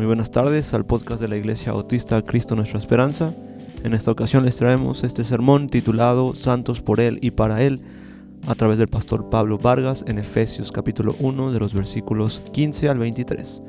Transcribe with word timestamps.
Muy 0.00 0.06
buenas 0.06 0.30
tardes 0.30 0.72
al 0.72 0.86
podcast 0.86 1.20
de 1.20 1.28
la 1.28 1.36
Iglesia 1.36 1.72
Bautista 1.72 2.22
Cristo 2.22 2.56
Nuestra 2.56 2.78
Esperanza. 2.78 3.34
En 3.84 3.92
esta 3.92 4.10
ocasión 4.10 4.46
les 4.46 4.56
traemos 4.56 5.04
este 5.04 5.24
sermón 5.24 5.68
titulado 5.68 6.34
Santos 6.34 6.80
por 6.80 7.00
Él 7.00 7.18
y 7.20 7.32
para 7.32 7.60
Él 7.60 7.82
a 8.46 8.54
través 8.54 8.78
del 8.78 8.88
pastor 8.88 9.28
Pablo 9.28 9.58
Vargas 9.58 10.02
en 10.08 10.18
Efesios 10.18 10.72
capítulo 10.72 11.14
1 11.20 11.52
de 11.52 11.60
los 11.60 11.74
versículos 11.74 12.40
15 12.50 12.88
al 12.88 12.96
23. 12.98 13.62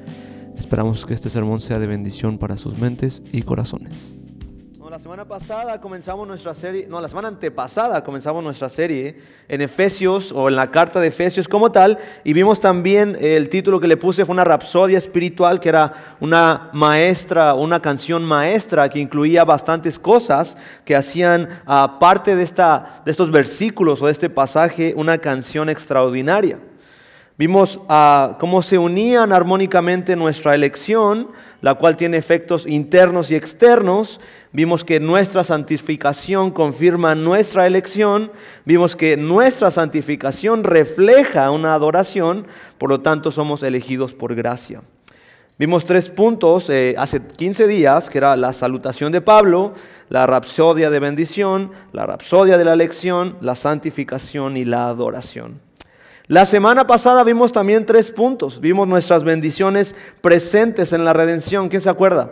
Esperamos 0.58 1.06
que 1.06 1.16
este 1.16 1.30
sermón 1.30 1.60
sea 1.60 1.80
de 1.80 1.88
bendición 1.88 2.38
para 2.38 2.56
sus 2.58 2.80
mentes 2.80 3.22
y 3.34 3.42
corazones 3.42 4.21
la 4.92 5.00
semana 5.00 5.24
pasada 5.24 5.80
comenzamos 5.80 6.28
nuestra 6.28 6.54
serie, 6.54 6.86
no, 6.86 7.00
la 7.00 7.08
semana 7.08 7.30
antepasada 7.30 8.04
comenzamos 8.04 8.44
nuestra 8.44 8.68
serie 8.68 9.16
en 9.48 9.62
Efesios 9.62 10.34
o 10.34 10.50
en 10.50 10.58
la 10.58 10.70
carta 10.70 11.00
de 11.00 11.08
Efesios 11.08 11.48
como 11.48 11.72
tal 11.72 11.98
y 12.26 12.34
vimos 12.34 12.60
también 12.60 13.18
el 13.22 13.48
título 13.48 13.80
que 13.80 13.88
le 13.88 13.96
puse 13.96 14.26
fue 14.26 14.34
una 14.34 14.44
rapsodia 14.44 14.98
espiritual 14.98 15.62
que 15.62 15.70
era 15.70 16.18
una 16.20 16.70
maestra, 16.74 17.54
una 17.54 17.82
canción 17.82 18.26
maestra 18.26 18.90
que 18.90 19.00
incluía 19.00 19.46
bastantes 19.46 19.98
cosas 19.98 20.58
que 20.84 20.94
hacían 20.94 21.48
parte 21.98 22.36
de, 22.36 22.44
esta, 22.44 23.02
de 23.06 23.12
estos 23.12 23.32
versículos 23.32 24.02
o 24.02 24.08
de 24.08 24.12
este 24.12 24.30
pasaje 24.30 24.94
una 24.98 25.20
canción 25.20 25.70
extraordinaria. 25.70 26.60
Vimos 27.42 27.80
ah, 27.90 28.38
cómo 28.40 28.62
se 28.62 28.78
unían 28.78 29.34
armónicamente 29.34 30.16
nuestra 30.16 30.54
elección, 30.54 31.30
la 31.62 31.74
cual 31.74 31.98
tiene 31.98 32.18
efectos 32.18 32.68
internos 32.68 33.32
y 33.32 33.36
externos, 33.36 34.20
Vimos 34.54 34.84
que 34.84 35.00
nuestra 35.00 35.44
santificación 35.44 36.52
confirma 36.52 37.16
nuestra 37.16 37.66
elección. 37.66 38.32
Vimos 38.64 38.96
que 38.96 39.18
nuestra 39.18 39.72
santificación 39.72 40.66
refleja 40.66 41.50
una 41.52 41.74
adoración, 41.74 42.46
por 42.78 42.90
lo 42.90 43.00
tanto 43.00 43.32
somos 43.32 43.64
elegidos 43.64 44.14
por 44.14 44.36
gracia. 44.36 44.82
Vimos 45.58 45.86
tres 45.86 46.10
puntos 46.10 46.70
eh, 46.70 46.96
hace 46.96 47.22
15 47.26 47.66
días, 47.66 48.10
que 48.10 48.18
era 48.20 48.36
la 48.36 48.52
salutación 48.52 49.12
de 49.12 49.22
Pablo, 49.22 49.74
la 50.10 50.28
rapsodia 50.28 50.92
de 50.92 51.00
bendición, 51.00 51.72
la 51.92 52.06
rapsodia 52.06 52.58
de 52.58 52.66
la 52.66 52.74
elección, 52.74 53.38
la 53.42 53.56
santificación 53.56 54.58
y 54.58 54.66
la 54.66 54.90
adoración. 54.90 55.71
La 56.32 56.46
semana 56.46 56.88
pasada 56.88 57.26
vimos 57.26 57.52
también 57.52 57.86
tres 57.86 58.10
puntos. 58.10 58.62
Vimos 58.62 58.88
nuestras 58.88 59.26
bendiciones 59.26 59.94
presentes 60.22 60.94
en 60.94 61.04
la 61.04 61.12
redención. 61.12 61.68
¿Quién 61.68 61.82
se 61.82 61.90
acuerda? 61.90 62.32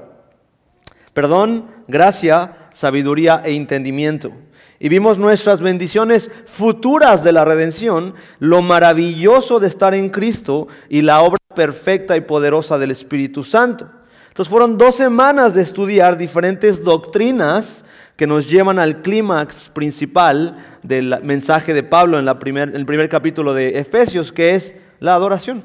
Perdón, 1.11 1.65
gracia, 1.85 2.69
sabiduría 2.71 3.41
e 3.43 3.55
entendimiento. 3.55 4.31
Y 4.79 4.87
vimos 4.87 5.17
nuestras 5.17 5.59
bendiciones 5.59 6.31
futuras 6.45 7.25
de 7.25 7.33
la 7.33 7.43
redención, 7.43 8.13
lo 8.39 8.61
maravilloso 8.61 9.59
de 9.59 9.67
estar 9.67 9.93
en 9.93 10.07
Cristo 10.07 10.69
y 10.87 11.01
la 11.01 11.19
obra 11.19 11.39
perfecta 11.53 12.15
y 12.15 12.21
poderosa 12.21 12.77
del 12.77 12.91
Espíritu 12.91 13.43
Santo. 13.43 13.89
Entonces 14.29 14.49
fueron 14.49 14.77
dos 14.77 14.95
semanas 14.95 15.53
de 15.53 15.61
estudiar 15.61 16.17
diferentes 16.17 16.85
doctrinas 16.85 17.83
que 18.19 18.27
nos 18.27 18.49
llevan 18.49 18.79
al 18.79 19.01
clímax 19.01 19.69
principal 19.69 20.57
del 20.83 21.23
mensaje 21.23 21.73
de 21.73 21.83
Pablo 21.83 22.19
en, 22.19 22.27
en 22.27 22.75
el 22.75 22.85
primer 22.85 23.07
capítulo 23.07 23.53
de 23.53 23.79
Efesios, 23.79 24.33
que 24.33 24.55
es 24.55 24.75
la 24.99 25.13
adoración. 25.13 25.63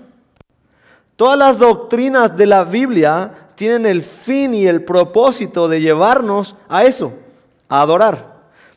Todas 1.16 1.36
las 1.36 1.58
doctrinas 1.58 2.36
de 2.36 2.46
la 2.46 2.62
Biblia 2.62 3.50
tienen 3.56 3.86
el 3.86 4.04
fin 4.04 4.54
y 4.54 4.68
el 4.68 4.84
propósito 4.84 5.66
de 5.66 5.80
llevarnos 5.80 6.54
a 6.68 6.84
eso, 6.84 7.14
a 7.68 7.80
adorar. 7.80 8.33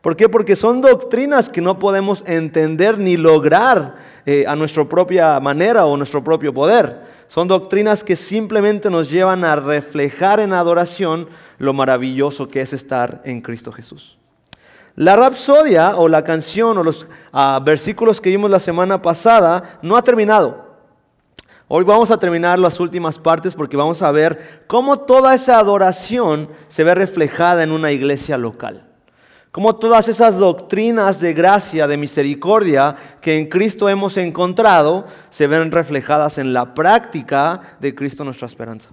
¿Por 0.07 0.15
qué? 0.15 0.29
Porque 0.29 0.55
son 0.55 0.79
doctrinas 0.79 1.49
que 1.49 1.59
no 1.59 1.79
podemos 1.79 2.23
entender 2.25 2.97
ni 2.97 3.17
lograr 3.17 3.97
eh, 4.25 4.45
a 4.47 4.55
nuestra 4.55 4.85
propia 4.85 5.37
manera 5.41 5.85
o 5.85 5.97
nuestro 5.97 6.23
propio 6.23 6.53
poder. 6.53 7.01
Son 7.27 7.45
doctrinas 7.45 8.05
que 8.05 8.15
simplemente 8.15 8.89
nos 8.89 9.09
llevan 9.09 9.43
a 9.43 9.57
reflejar 9.57 10.39
en 10.39 10.53
adoración 10.53 11.27
lo 11.57 11.73
maravilloso 11.73 12.47
que 12.47 12.61
es 12.61 12.71
estar 12.71 13.19
en 13.25 13.41
Cristo 13.41 13.73
Jesús. 13.73 14.17
La 14.95 15.17
rapsodia 15.17 15.97
o 15.97 16.07
la 16.07 16.23
canción 16.23 16.77
o 16.77 16.83
los 16.83 17.05
ah, 17.33 17.59
versículos 17.61 18.21
que 18.21 18.29
vimos 18.29 18.49
la 18.49 18.61
semana 18.61 19.01
pasada 19.01 19.77
no 19.81 19.97
ha 19.97 20.03
terminado. 20.03 20.67
Hoy 21.67 21.83
vamos 21.83 22.11
a 22.11 22.17
terminar 22.17 22.59
las 22.59 22.79
últimas 22.79 23.19
partes 23.19 23.55
porque 23.55 23.75
vamos 23.75 24.01
a 24.01 24.11
ver 24.13 24.63
cómo 24.67 24.99
toda 24.99 25.35
esa 25.35 25.59
adoración 25.59 26.47
se 26.69 26.85
ve 26.85 26.95
reflejada 26.95 27.61
en 27.61 27.73
una 27.73 27.91
iglesia 27.91 28.37
local. 28.37 28.86
Cómo 29.57 29.75
todas 29.75 30.07
esas 30.07 30.37
doctrinas 30.37 31.19
de 31.19 31.33
gracia, 31.33 31.87
de 31.87 31.97
misericordia 31.97 32.95
que 33.19 33.39
en 33.39 33.47
Cristo 33.47 33.89
hemos 33.89 34.15
encontrado, 34.17 35.07
se 35.31 35.47
ven 35.47 35.71
reflejadas 35.71 36.37
en 36.37 36.53
la 36.53 36.75
práctica 36.75 37.75
de 37.79 37.95
Cristo 37.95 38.23
nuestra 38.23 38.45
esperanza. 38.45 38.91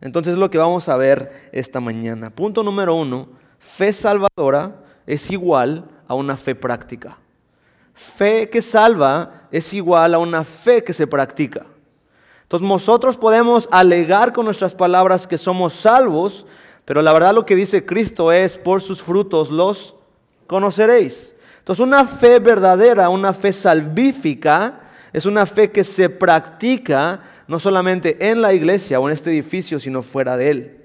Entonces 0.00 0.34
es 0.34 0.38
lo 0.38 0.52
que 0.52 0.58
vamos 0.58 0.88
a 0.88 0.96
ver 0.96 1.50
esta 1.50 1.80
mañana. 1.80 2.30
Punto 2.30 2.62
número 2.62 2.94
uno, 2.94 3.26
fe 3.58 3.92
salvadora 3.92 4.84
es 5.04 5.32
igual 5.32 5.84
a 6.06 6.14
una 6.14 6.36
fe 6.36 6.54
práctica. 6.54 7.18
Fe 7.92 8.48
que 8.48 8.62
salva 8.62 9.48
es 9.50 9.74
igual 9.74 10.14
a 10.14 10.20
una 10.20 10.44
fe 10.44 10.84
que 10.84 10.92
se 10.92 11.08
practica. 11.08 11.66
Entonces 12.42 12.68
nosotros 12.68 13.16
podemos 13.16 13.68
alegar 13.72 14.32
con 14.32 14.44
nuestras 14.44 14.76
palabras 14.76 15.26
que 15.26 15.36
somos 15.36 15.72
salvos, 15.72 16.46
pero 16.86 17.02
la 17.02 17.12
verdad 17.12 17.34
lo 17.34 17.44
que 17.44 17.56
dice 17.56 17.84
Cristo 17.84 18.32
es, 18.32 18.56
por 18.56 18.80
sus 18.80 19.02
frutos 19.02 19.50
los 19.50 19.96
conoceréis. 20.46 21.34
Entonces 21.58 21.84
una 21.84 22.06
fe 22.06 22.38
verdadera, 22.38 23.10
una 23.10 23.34
fe 23.34 23.52
salvífica, 23.52 24.80
es 25.12 25.26
una 25.26 25.44
fe 25.46 25.70
que 25.72 25.82
se 25.82 26.08
practica 26.08 27.20
no 27.48 27.58
solamente 27.58 28.30
en 28.30 28.40
la 28.40 28.54
iglesia 28.54 29.00
o 29.00 29.08
en 29.08 29.14
este 29.14 29.30
edificio, 29.30 29.80
sino 29.80 30.00
fuera 30.00 30.36
de 30.36 30.50
él. 30.50 30.76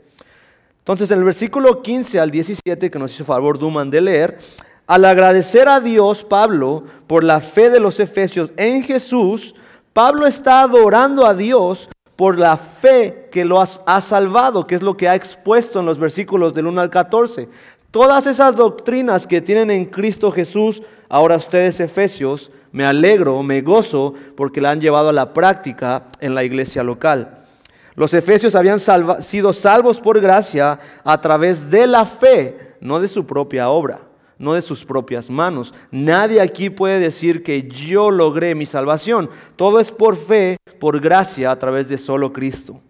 Entonces 0.79 1.11
en 1.11 1.19
el 1.19 1.23
versículo 1.23 1.83
15 1.83 2.19
al 2.19 2.31
17 2.31 2.89
que 2.89 2.99
nos 2.99 3.13
hizo 3.13 3.23
favor 3.23 3.59
Duman 3.59 3.91
de 3.91 4.01
leer, 4.01 4.39
al 4.87 5.05
agradecer 5.05 5.69
a 5.69 5.79
Dios, 5.79 6.25
Pablo, 6.25 6.83
por 7.05 7.23
la 7.23 7.41
fe 7.41 7.69
de 7.69 7.79
los 7.79 7.99
efesios 7.99 8.51
en 8.57 8.83
Jesús, 8.83 9.53
Pablo 9.93 10.25
está 10.25 10.61
adorando 10.61 11.27
a 11.27 11.35
Dios 11.35 11.89
por 12.15 12.37
la 12.37 12.57
fe 12.57 13.29
que 13.31 13.45
lo 13.45 13.61
ha 13.61 14.01
salvado, 14.01 14.67
que 14.67 14.75
es 14.75 14.81
lo 14.81 14.95
que 14.95 15.09
ha 15.09 15.15
expuesto 15.15 15.79
en 15.79 15.85
los 15.85 15.97
versículos 15.97 16.53
del 16.53 16.67
1 16.67 16.81
al 16.81 16.89
14. 16.89 17.49
Todas 17.89 18.27
esas 18.27 18.55
doctrinas 18.55 19.27
que 19.27 19.41
tienen 19.41 19.71
en 19.71 19.85
Cristo 19.85 20.31
Jesús, 20.31 20.81
ahora 21.09 21.37
ustedes 21.37 21.79
efesios, 21.79 22.51
me 22.71 22.85
alegro, 22.85 23.41
me 23.43 23.61
gozo, 23.61 24.13
porque 24.37 24.61
la 24.61 24.71
han 24.71 24.81
llevado 24.81 25.09
a 25.09 25.13
la 25.13 25.33
práctica 25.33 26.03
en 26.19 26.35
la 26.35 26.43
iglesia 26.43 26.83
local. 26.83 27.45
Los 27.95 28.13
efesios 28.13 28.55
habían 28.55 28.79
sido 29.21 29.51
salvos 29.51 29.99
por 29.99 30.21
gracia 30.21 30.79
a 31.03 31.19
través 31.19 31.69
de 31.69 31.87
la 31.87 32.05
fe, 32.05 32.75
no 32.79 32.99
de 32.99 33.07
su 33.07 33.25
propia 33.25 33.69
obra 33.69 34.10
no 34.41 34.55
de 34.55 34.61
sus 34.61 34.83
propias 34.83 35.29
manos. 35.29 35.73
Nadie 35.91 36.41
aquí 36.41 36.69
puede 36.69 36.99
decir 36.99 37.43
que 37.43 37.67
yo 37.67 38.11
logré 38.11 38.55
mi 38.55 38.65
salvación. 38.65 39.29
Todo 39.55 39.79
es 39.79 39.91
por 39.91 40.17
fe, 40.17 40.57
por 40.79 40.99
gracia, 40.99 41.51
a 41.51 41.59
través 41.59 41.87
de 41.87 41.97
solo 41.97 42.33
Cristo. 42.33 42.81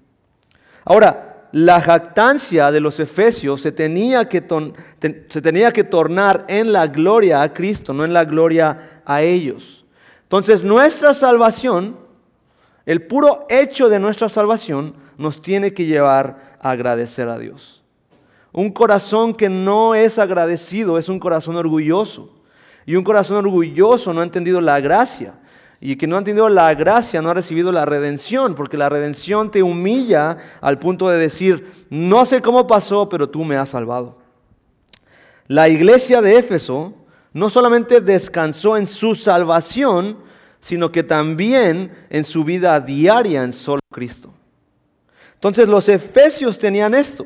Ahora, 0.86 1.50
la 1.52 1.82
jactancia 1.82 2.72
de 2.72 2.80
los 2.80 3.00
efesios 3.02 3.62
se 3.62 3.74
tenía 3.74 4.30
que, 4.30 4.42
se 5.28 5.42
tenía 5.42 5.74
que 5.74 5.84
tornar 5.84 6.46
en 6.48 6.72
la 6.72 6.88
gloria 6.88 7.42
a 7.42 7.54
Cristo, 7.54 7.94
no 7.94 8.06
en 8.06 8.14
la 8.14 8.24
gloria 8.24 9.02
a 9.06 9.22
ellos. 9.22 9.86
Entonces, 10.24 10.64
nuestra 10.64 11.14
salvación, 11.14 11.98
el 12.86 13.06
puro 13.06 13.46
hecho 13.50 13.90
de 13.90 14.00
nuestra 14.00 14.30
salvación, 14.30 14.96
nos 15.18 15.42
tiene 15.42 15.74
que 15.74 15.86
llevar 15.86 16.58
a 16.62 16.72
agradecer 16.72 17.28
a 17.28 17.38
Dios. 17.38 17.81
Un 18.54 18.72
corazón 18.72 19.34
que 19.34 19.50
no 19.50 19.96
es 19.96 20.20
agradecido 20.20 20.98
es 20.98 21.08
un 21.08 21.20
corazón 21.20 21.56
orgulloso. 21.56 22.30
Y 22.86 22.96
un 22.96 23.04
corazón 23.04 23.38
orgulloso 23.38 24.14
no 24.14 24.22
ha 24.22 24.26
entendido 24.26 24.60
la 24.60 24.80
gracia. 24.82 25.36
Y 25.80 25.96
que 25.96 26.06
no 26.06 26.16
ha 26.16 26.20
entendido 26.20 26.50
la 26.50 26.74
gracia 26.76 27.22
no 27.22 27.30
ha 27.30 27.34
recibido 27.34 27.72
la 27.72 27.86
redención, 27.86 28.54
porque 28.54 28.78
la 28.78 28.90
redención 28.90 29.50
te 29.50 29.64
humilla 29.64 30.38
al 30.60 30.78
punto 30.78 31.10
de 31.10 31.18
decir, 31.18 31.72
no 31.90 32.26
sé 32.26 32.42
cómo 32.42 32.68
pasó, 32.68 33.10
pero 33.10 33.30
tú 33.30 33.44
me 33.44 33.56
has 33.56 33.70
salvado. 33.70 34.20
La 35.48 35.70
iglesia 35.70 36.22
de 36.22 36.38
Éfeso 36.38 36.94
no 37.34 37.50
solamente 37.50 38.00
descansó 38.02 38.78
en 38.78 38.86
su 38.86 39.16
salvación, 39.16 40.18
sino 40.60 40.92
que 40.92 41.02
también 41.02 41.92
en 42.10 42.24
su 42.24 42.44
vida 42.44 42.80
diaria 42.80 43.44
en 43.44 43.54
solo 43.54 43.80
Cristo. 43.92 44.32
Entonces 45.34 45.68
los 45.68 45.90
efesios 45.90 46.60
tenían 46.60 46.94
esto 46.94 47.26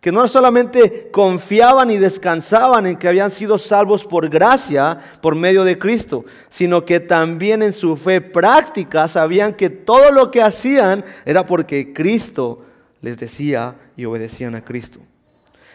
que 0.00 0.10
no 0.10 0.26
solamente 0.28 1.10
confiaban 1.12 1.90
y 1.90 1.98
descansaban 1.98 2.86
en 2.86 2.96
que 2.96 3.08
habían 3.08 3.30
sido 3.30 3.58
salvos 3.58 4.04
por 4.04 4.30
gracia 4.30 4.98
por 5.20 5.34
medio 5.34 5.62
de 5.62 5.78
Cristo, 5.78 6.24
sino 6.48 6.86
que 6.86 7.00
también 7.00 7.62
en 7.62 7.74
su 7.74 7.96
fe 7.96 8.22
práctica 8.22 9.08
sabían 9.08 9.54
que 9.54 9.68
todo 9.68 10.10
lo 10.10 10.30
que 10.30 10.42
hacían 10.42 11.04
era 11.26 11.44
porque 11.44 11.92
Cristo 11.92 12.64
les 13.02 13.18
decía 13.18 13.76
y 13.96 14.06
obedecían 14.06 14.54
a 14.54 14.64
Cristo. 14.64 15.00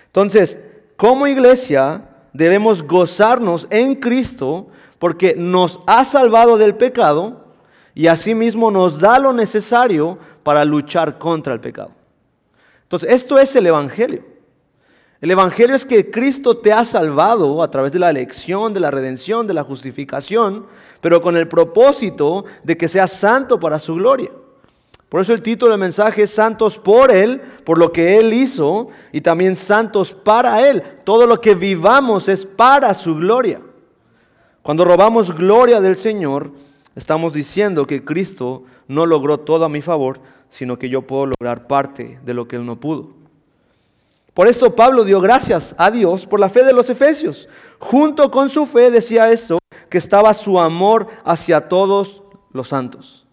Entonces, 0.08 0.58
como 0.98 1.28
iglesia 1.28 2.10
debemos 2.34 2.82
gozarnos 2.82 3.68
en 3.70 3.96
Cristo 3.96 4.68
porque 4.98 5.36
nos 5.38 5.80
ha 5.86 6.04
salvado 6.04 6.58
del 6.58 6.76
pecado 6.76 7.46
y 7.94 8.08
asimismo 8.08 8.72
nos 8.72 9.00
da 9.00 9.20
lo 9.20 9.34
necesario 9.34 10.18
para 10.42 10.66
luchar 10.66 11.20
contra 11.20 11.54
el 11.54 11.60
pecado. 11.60 11.92
Entonces, 12.86 13.12
esto 13.12 13.40
es 13.40 13.56
el 13.56 13.68
Evangelio. 13.68 14.24
El 15.22 15.32
Evangelio 15.32 15.76
es 15.76 15.86
que 15.86 16.12
Cristo 16.12 16.58
te 16.58 16.72
ha 16.72 16.86
salvado 16.86 17.64
a 17.64 17.72
través 17.72 17.92
de 17.92 18.00
la 18.00 18.12
elección, 18.12 18.74
de 18.74 18.80
la 18.80 18.92
redención, 18.92 19.48
de 19.48 19.54
la 19.56 19.64
justificación, 19.64 20.68
pero 21.02 21.22
con 21.22 21.36
el 21.36 21.48
propósito 21.48 22.46
de 22.64 22.78
que 22.78 22.88
seas 22.88 23.12
santo 23.12 23.60
para 23.60 23.80
su 23.80 23.96
gloria. 23.96 24.30
Por 25.10 25.22
eso 25.22 25.34
el 25.34 25.42
título 25.42 25.72
del 25.72 25.80
mensaje 25.80 26.24
es 26.24 26.32
Santos 26.32 26.78
por 26.78 27.12
Él, 27.12 27.42
por 27.64 27.78
lo 27.78 27.92
que 27.92 28.18
Él 28.18 28.34
hizo, 28.34 28.88
y 29.12 29.22
también 29.22 29.56
santos 29.56 30.14
para 30.14 30.68
Él. 30.68 30.84
Todo 31.04 31.26
lo 31.26 31.40
que 31.40 31.56
vivamos 31.56 32.28
es 32.28 32.46
para 32.46 32.94
su 32.94 33.16
gloria. 33.16 33.62
Cuando 34.62 34.84
robamos 34.84 35.34
gloria 35.34 35.80
del 35.80 35.96
Señor, 35.96 36.52
estamos 36.96 37.34
diciendo 37.34 37.86
que 37.86 38.04
Cristo 38.04 38.64
no 38.88 39.06
logró 39.06 39.40
todo 39.40 39.66
a 39.66 39.70
mi 39.70 39.82
favor, 39.82 40.20
sino 40.50 40.80
que 40.80 40.90
yo 40.90 41.02
puedo 41.02 41.28
lograr 41.28 41.68
parte 41.68 42.20
de 42.24 42.34
lo 42.34 42.48
que 42.48 42.56
Él 42.56 42.66
no 42.66 42.80
pudo. 42.80 43.10
Por 44.34 44.48
esto 44.48 44.76
Pablo 44.76 45.04
dio 45.04 45.22
gracias 45.22 45.76
a 45.78 45.92
Dios 45.92 46.26
por 46.26 46.40
la 46.40 46.50
fe 46.50 46.64
de 46.64 46.74
los 46.74 46.90
efesios. 46.90 47.48
Junto 47.80 48.32
con 48.32 48.50
su 48.50 48.66
fe 48.66 48.92
decía 48.92 49.32
esto, 49.32 49.60
que 49.90 49.98
estaba 49.98 50.34
su 50.34 50.60
amor 50.60 51.08
hacia 51.24 51.70
todos 51.70 52.24
los 52.52 52.68
santos 52.68 53.26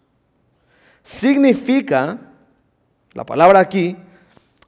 significa, 1.02 2.18
la 3.12 3.26
palabra 3.26 3.60
aquí, 3.60 3.96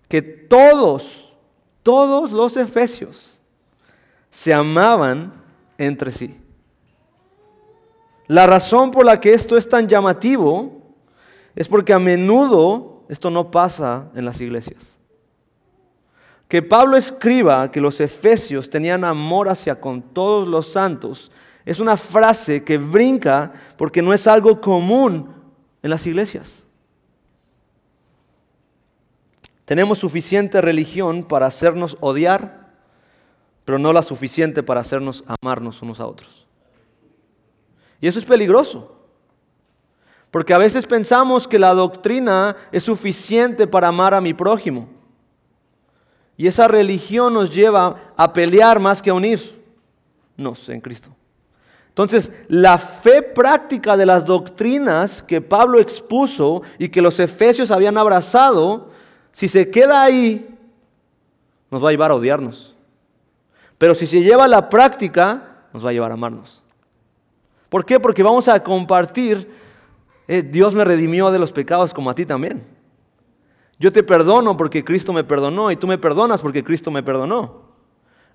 que 0.08 0.20
todos, 0.20 1.34
todos 1.82 2.32
los 2.32 2.56
efesios 2.56 3.34
se 4.30 4.52
amaban 4.52 5.32
entre 5.78 6.10
sí. 6.10 6.36
La 8.26 8.46
razón 8.46 8.90
por 8.90 9.04
la 9.04 9.20
que 9.20 9.34
esto 9.34 9.56
es 9.56 9.68
tan 9.68 9.88
llamativo 9.88 10.82
es 11.54 11.68
porque 11.68 11.92
a 11.92 11.98
menudo 11.98 13.04
esto 13.08 13.30
no 13.30 13.50
pasa 13.50 14.08
en 14.14 14.24
las 14.24 14.40
iglesias. 14.40 14.82
Que 16.48 16.62
Pablo 16.62 16.96
escriba 16.96 17.70
que 17.70 17.80
los 17.80 18.00
efesios 18.00 18.70
tenían 18.70 19.04
amor 19.04 19.48
hacia 19.48 19.80
con 19.80 20.02
todos 20.02 20.46
los 20.48 20.72
santos 20.72 21.30
es 21.64 21.80
una 21.80 21.96
frase 21.96 22.62
que 22.62 22.76
brinca 22.78 23.52
porque 23.76 24.02
no 24.02 24.12
es 24.12 24.26
algo 24.26 24.60
común 24.60 25.34
en 25.82 25.90
las 25.90 26.06
iglesias. 26.06 26.62
Tenemos 29.64 29.98
suficiente 29.98 30.60
religión 30.60 31.24
para 31.24 31.46
hacernos 31.46 31.96
odiar, 32.00 32.72
pero 33.64 33.78
no 33.78 33.94
la 33.94 34.02
suficiente 34.02 34.62
para 34.62 34.80
hacernos 34.80 35.24
amarnos 35.40 35.80
unos 35.80 36.00
a 36.00 36.06
otros. 36.06 36.43
Y 38.04 38.06
eso 38.06 38.18
es 38.18 38.26
peligroso, 38.26 38.94
porque 40.30 40.52
a 40.52 40.58
veces 40.58 40.86
pensamos 40.86 41.48
que 41.48 41.58
la 41.58 41.72
doctrina 41.72 42.54
es 42.70 42.82
suficiente 42.82 43.66
para 43.66 43.88
amar 43.88 44.12
a 44.12 44.20
mi 44.20 44.34
prójimo. 44.34 44.90
Y 46.36 46.46
esa 46.46 46.68
religión 46.68 47.32
nos 47.32 47.54
lleva 47.54 48.12
a 48.14 48.30
pelear 48.34 48.78
más 48.78 49.00
que 49.00 49.08
a 49.08 49.14
unirnos 49.14 50.68
en 50.68 50.82
Cristo. 50.82 51.16
Entonces, 51.88 52.30
la 52.48 52.76
fe 52.76 53.22
práctica 53.22 53.96
de 53.96 54.04
las 54.04 54.26
doctrinas 54.26 55.22
que 55.22 55.40
Pablo 55.40 55.80
expuso 55.80 56.60
y 56.78 56.90
que 56.90 57.00
los 57.00 57.18
efesios 57.18 57.70
habían 57.70 57.96
abrazado, 57.96 58.90
si 59.32 59.48
se 59.48 59.70
queda 59.70 60.02
ahí, 60.02 60.54
nos 61.70 61.82
va 61.82 61.88
a 61.88 61.92
llevar 61.92 62.10
a 62.10 62.16
odiarnos. 62.16 62.76
Pero 63.78 63.94
si 63.94 64.06
se 64.06 64.20
lleva 64.20 64.44
a 64.44 64.48
la 64.48 64.68
práctica, 64.68 65.64
nos 65.72 65.82
va 65.82 65.88
a 65.88 65.94
llevar 65.94 66.10
a 66.10 66.14
amarnos. 66.14 66.63
¿Por 67.74 67.84
qué? 67.84 67.98
Porque 67.98 68.22
vamos 68.22 68.46
a 68.46 68.62
compartir, 68.62 69.50
eh, 70.28 70.42
Dios 70.42 70.76
me 70.76 70.84
redimió 70.84 71.32
de 71.32 71.40
los 71.40 71.50
pecados 71.50 71.92
como 71.92 72.08
a 72.08 72.14
ti 72.14 72.24
también. 72.24 72.64
Yo 73.80 73.90
te 73.90 74.04
perdono 74.04 74.56
porque 74.56 74.84
Cristo 74.84 75.12
me 75.12 75.24
perdonó 75.24 75.72
y 75.72 75.76
tú 75.76 75.88
me 75.88 75.98
perdonas 75.98 76.40
porque 76.40 76.62
Cristo 76.62 76.92
me 76.92 77.02
perdonó. 77.02 77.62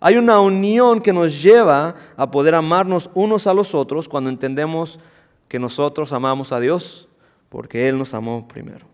Hay 0.01 0.17
una 0.17 0.41
unión 0.41 0.99
que 0.99 1.13
nos 1.13 1.41
lleva 1.41 1.95
a 2.17 2.29
poder 2.29 2.53
amarnos 2.53 3.09
unos 3.13 3.47
a 3.47 3.53
los 3.53 3.73
otros 3.73 4.09
cuando 4.09 4.29
entendemos 4.29 4.99
que 5.47 5.57
nosotros 5.57 6.11
amamos 6.11 6.51
a 6.51 6.59
Dios 6.59 7.07
porque 7.47 7.87
Él 7.87 7.97
nos 7.97 8.13
amó 8.13 8.45
primero. 8.45 8.87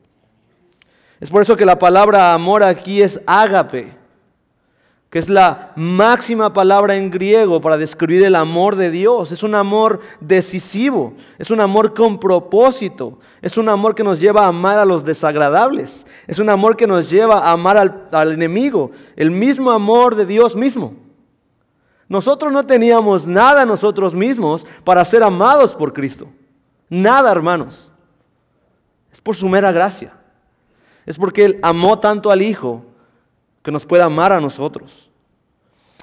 Es 1.20 1.32
por 1.32 1.42
eso 1.42 1.58
que 1.58 1.66
la 1.66 1.80
palabra 1.80 2.36
amor 2.36 2.62
aquí 2.62 3.02
es 3.02 3.20
ágape 3.26 3.98
que 5.16 5.20
es 5.20 5.30
la 5.30 5.72
máxima 5.78 6.52
palabra 6.52 6.98
en 6.98 7.10
griego 7.10 7.62
para 7.62 7.78
describir 7.78 8.26
el 8.26 8.36
amor 8.36 8.76
de 8.76 8.92
Dios. 8.92 9.32
Es 9.32 9.44
un 9.44 9.56
amor 9.56 10.02
decisivo, 10.20 11.14
es 11.38 11.50
un 11.52 11.62
amor 11.62 11.94
con 11.94 12.20
propósito, 12.20 13.18
es 13.42 13.58
un 13.58 13.70
amor 13.70 13.96
que 13.96 14.04
nos 14.04 14.20
lleva 14.20 14.44
a 14.44 14.50
amar 14.50 14.78
a 14.78 14.84
los 14.84 15.06
desagradables, 15.06 16.06
es 16.28 16.38
un 16.38 16.50
amor 16.50 16.76
que 16.76 16.86
nos 16.86 17.10
lleva 17.10 17.40
a 17.40 17.54
amar 17.54 17.78
al, 17.78 18.10
al 18.12 18.34
enemigo, 18.34 18.92
el 19.16 19.32
mismo 19.32 19.72
amor 19.72 20.16
de 20.16 20.26
Dios 20.26 20.54
mismo. 20.54 20.96
Nosotros 22.10 22.52
no 22.52 22.66
teníamos 22.66 23.26
nada 23.26 23.66
nosotros 23.66 24.14
mismos 24.14 24.68
para 24.84 25.06
ser 25.06 25.24
amados 25.24 25.74
por 25.74 25.94
Cristo. 25.94 26.28
Nada, 26.90 27.32
hermanos. 27.32 27.90
Es 29.14 29.22
por 29.22 29.38
su 29.38 29.48
mera 29.48 29.72
gracia. 29.72 30.12
Es 31.06 31.18
porque 31.18 31.46
Él 31.46 31.60
amó 31.64 32.00
tanto 32.00 32.32
al 32.32 32.42
Hijo 32.42 32.84
que 33.64 33.72
nos 33.72 33.86
pueda 33.86 34.04
amar 34.04 34.34
a 34.34 34.42
nosotros. 34.42 35.05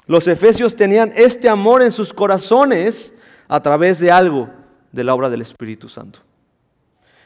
Los 0.05 0.27
efesios 0.27 0.75
tenían 0.75 1.11
este 1.15 1.47
amor 1.49 1.81
en 1.81 1.91
sus 1.91 2.13
corazones 2.13 3.13
a 3.47 3.61
través 3.61 3.99
de 3.99 4.11
algo 4.11 4.49
de 4.91 5.03
la 5.03 5.13
obra 5.13 5.29
del 5.29 5.41
Espíritu 5.41 5.89
Santo. 5.89 6.19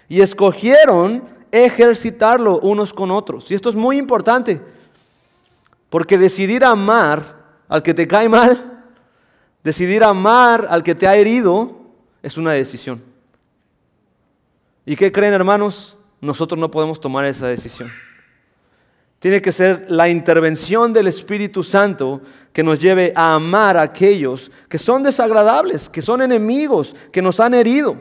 Y 0.08 0.22
escogieron 0.22 1.24
ejercitarlo 1.52 2.60
unos 2.60 2.94
con 2.94 3.12
otros. 3.12 3.50
Y 3.52 3.56
esto 3.56 3.70
es 3.70 3.76
muy 3.76 3.98
importante, 3.98 4.62
porque 5.90 6.18
decidir 6.18 6.64
amar 6.64 7.36
al 7.68 7.84
que 7.84 7.94
te 7.94 8.08
cae 8.08 8.30
mal, 8.30 8.84
decidir 9.64 10.04
amar 10.04 10.68
al 10.70 10.84
que 10.84 10.96
te 10.96 11.08
ha 11.08 11.16
herido, 11.16 11.76
es 12.22 12.38
una 12.38 12.52
decisión. 12.52 13.02
¿Y 14.86 14.96
qué 14.96 15.12
creen 15.12 15.34
hermanos? 15.34 15.98
Nosotros 16.22 16.60
no 16.60 16.72
podemos 16.72 17.02
tomar 17.02 17.26
esa 17.26 17.48
decisión. 17.48 17.92
Tiene 19.19 19.42
que 19.42 19.52
ser 19.52 19.86
la 19.90 20.10
intervención 20.10 20.94
del 20.94 21.08
Espíritu 21.08 21.64
Santo 21.64 22.22
que 22.54 22.64
nos 22.64 22.80
lleve 22.80 23.14
a 23.16 23.36
amar 23.36 23.78
a 23.78 23.84
aquellos 23.84 24.52
que 24.69 24.78
son 24.78 25.04
desagradables, 25.04 25.90
que 25.90 26.02
son 26.02 26.22
enemigos, 26.22 26.96
que 27.12 27.22
nos 27.22 27.40
han 27.40 27.54
herido. 27.54 27.98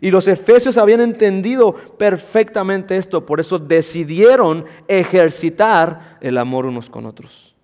Y 0.00 0.10
los 0.10 0.28
efesios 0.28 0.78
habían 0.78 1.00
entendido 1.00 1.74
perfectamente 1.74 2.96
esto, 2.96 3.26
por 3.26 3.40
eso 3.40 3.58
decidieron 3.58 4.64
ejercitar 4.86 6.18
el 6.20 6.38
amor 6.38 6.66
unos 6.66 6.88
con 6.88 7.06
otros. 7.06 7.54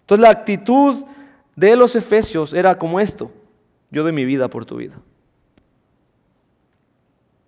Entonces 0.00 0.22
la 0.22 0.30
actitud 0.30 1.04
de 1.56 1.74
los 1.76 1.96
efesios 1.96 2.52
era 2.52 2.78
como 2.78 3.00
esto, 3.00 3.32
yo 3.90 4.02
doy 4.04 4.12
mi 4.12 4.24
vida 4.24 4.48
por 4.48 4.64
tu 4.64 4.76
vida. 4.76 4.94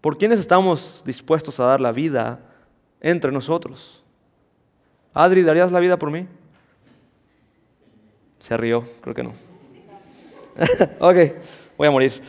¿Por 0.00 0.16
quiénes 0.16 0.40
estamos 0.40 1.02
dispuestos 1.04 1.60
a 1.60 1.64
dar 1.64 1.80
la 1.80 1.92
vida 1.92 2.40
entre 3.00 3.30
nosotros? 3.30 3.99
Adri, 5.12 5.42
¿darías 5.42 5.72
la 5.72 5.80
vida 5.80 5.98
por 5.98 6.10
mí? 6.10 6.26
Se 8.42 8.56
rió, 8.56 8.84
creo 9.00 9.14
que 9.14 9.22
no. 9.22 9.32
ok, 11.00 11.16
voy 11.76 11.88
a 11.88 11.90
morir. 11.90 12.22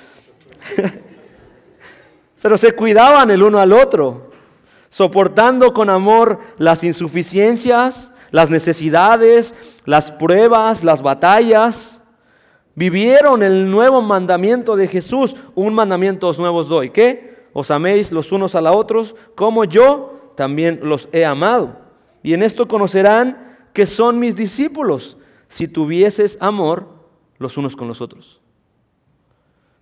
Pero 2.41 2.57
se 2.57 2.73
cuidaban 2.73 3.29
el 3.29 3.43
uno 3.43 3.59
al 3.59 3.71
otro, 3.71 4.31
soportando 4.89 5.73
con 5.73 5.89
amor 5.89 6.39
las 6.57 6.83
insuficiencias, 6.83 8.11
las 8.31 8.49
necesidades, 8.49 9.53
las 9.85 10.11
pruebas, 10.11 10.83
las 10.83 11.01
batallas. 11.01 12.01
Vivieron 12.73 13.43
el 13.43 13.69
nuevo 13.69 14.01
mandamiento 14.01 14.75
de 14.75 14.87
Jesús. 14.87 15.35
Un 15.53 15.73
mandamiento 15.73 16.27
os 16.27 16.39
nuevos 16.39 16.67
doy. 16.67 16.89
¿Qué? 16.89 17.47
Os 17.53 17.69
améis 17.69 18.11
los 18.11 18.31
unos 18.31 18.55
a 18.55 18.61
los 18.61 18.75
otros 18.75 19.15
como 19.35 19.65
yo 19.65 20.33
también 20.35 20.79
los 20.83 21.09
he 21.11 21.25
amado. 21.25 21.90
Y 22.23 22.33
en 22.33 22.43
esto 22.43 22.67
conocerán 22.67 23.57
que 23.73 23.85
son 23.85 24.19
mis 24.19 24.35
discípulos, 24.35 25.17
si 25.47 25.67
tuvieses 25.67 26.37
amor 26.39 26.87
los 27.37 27.57
unos 27.57 27.75
con 27.75 27.87
los 27.87 28.01
otros. 28.01 28.39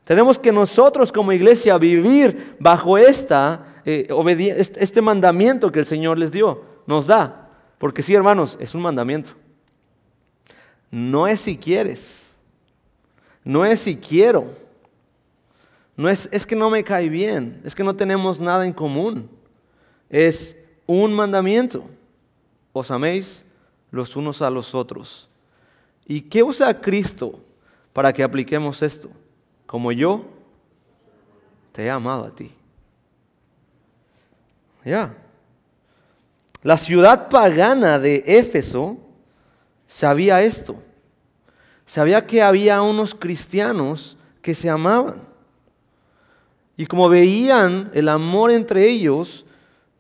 Tenemos 0.04 0.40
que 0.40 0.52
nosotros 0.52 1.12
como 1.12 1.32
iglesia 1.32 1.78
vivir 1.78 2.56
bajo 2.60 2.98
esta, 2.98 3.82
eh, 3.86 4.08
este 4.78 5.02
mandamiento 5.02 5.72
que 5.72 5.80
el 5.80 5.86
Señor 5.86 6.18
les 6.18 6.32
dio, 6.32 6.64
nos 6.88 7.06
da. 7.06 7.50
Porque 7.78 8.02
sí, 8.02 8.16
hermanos, 8.16 8.58
es 8.60 8.74
un 8.74 8.82
mandamiento. 8.82 9.32
No 10.90 11.28
es 11.28 11.42
si 11.42 11.58
quieres, 11.58 12.32
no 13.44 13.66
es 13.66 13.82
si 13.82 13.98
quiero, 13.98 14.48
no 15.96 16.10
es, 16.10 16.28
es 16.32 16.48
que 16.48 16.56
no 16.56 16.72
me 16.72 16.84
cae 16.84 17.10
bien, 17.10 17.62
es 17.64 17.76
que 17.76 17.84
no 17.84 17.96
tenemos 17.96 18.40
nada 18.40 18.66
en 18.66 18.74
común. 18.74 19.30
Es 20.10 20.58
un 20.88 21.14
mandamiento 21.14 21.88
os 22.74 22.92
améis 22.92 23.44
los 23.92 24.16
unos 24.16 24.42
a 24.42 24.50
los 24.50 24.76
otros. 24.76 25.28
¿Y 26.06 26.22
qué 26.22 26.44
usa 26.44 26.80
Cristo 26.82 27.40
para 27.94 28.14
que 28.14 28.24
apliquemos 28.24 28.82
esto? 28.82 29.10
Como 29.66 29.92
yo 29.92 30.26
te 31.72 31.86
he 31.86 31.90
amado 31.90 32.26
a 32.26 32.32
ti. 32.32 32.52
Ya. 34.84 35.16
La 36.62 36.78
ciudad 36.78 37.30
pagana 37.30 38.00
de 38.00 38.24
Éfeso 38.26 38.98
sabía 39.88 40.42
esto. 40.42 40.82
Sabía 41.86 42.26
que 42.26 42.42
había 42.42 42.82
unos 42.82 43.16
cristianos 43.16 44.18
que 44.42 44.56
se 44.56 44.70
amaban. 44.70 45.22
Y 46.78 46.86
como 46.86 47.10
veían 47.10 47.92
el 47.94 48.10
amor 48.10 48.52
entre 48.52 48.88
ellos, 48.88 49.46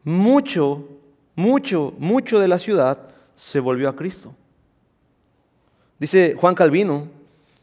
mucho, 0.04 0.88
mucho, 1.40 1.94
mucho 1.98 2.38
de 2.38 2.50
la 2.50 2.60
ciudad 2.60 3.00
se 3.34 3.62
volvió 3.62 3.88
a 3.88 3.96
Cristo. 3.96 4.36
Dice 5.98 6.36
Juan 6.38 6.54
Calvino, 6.54 7.08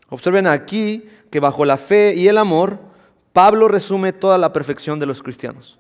observen 0.09 0.47
aquí 0.47 1.07
que 1.31 1.41
bajo 1.41 1.67
la 1.67 1.77
fe 1.77 2.15
y 2.15 2.27
el 2.27 2.39
amor, 2.39 2.79
Pablo 3.35 3.69
resume 3.69 4.15
toda 4.15 4.39
la 4.39 4.51
perfección 4.51 4.99
de 4.99 5.05
los 5.05 5.23
cristianos. 5.23 5.79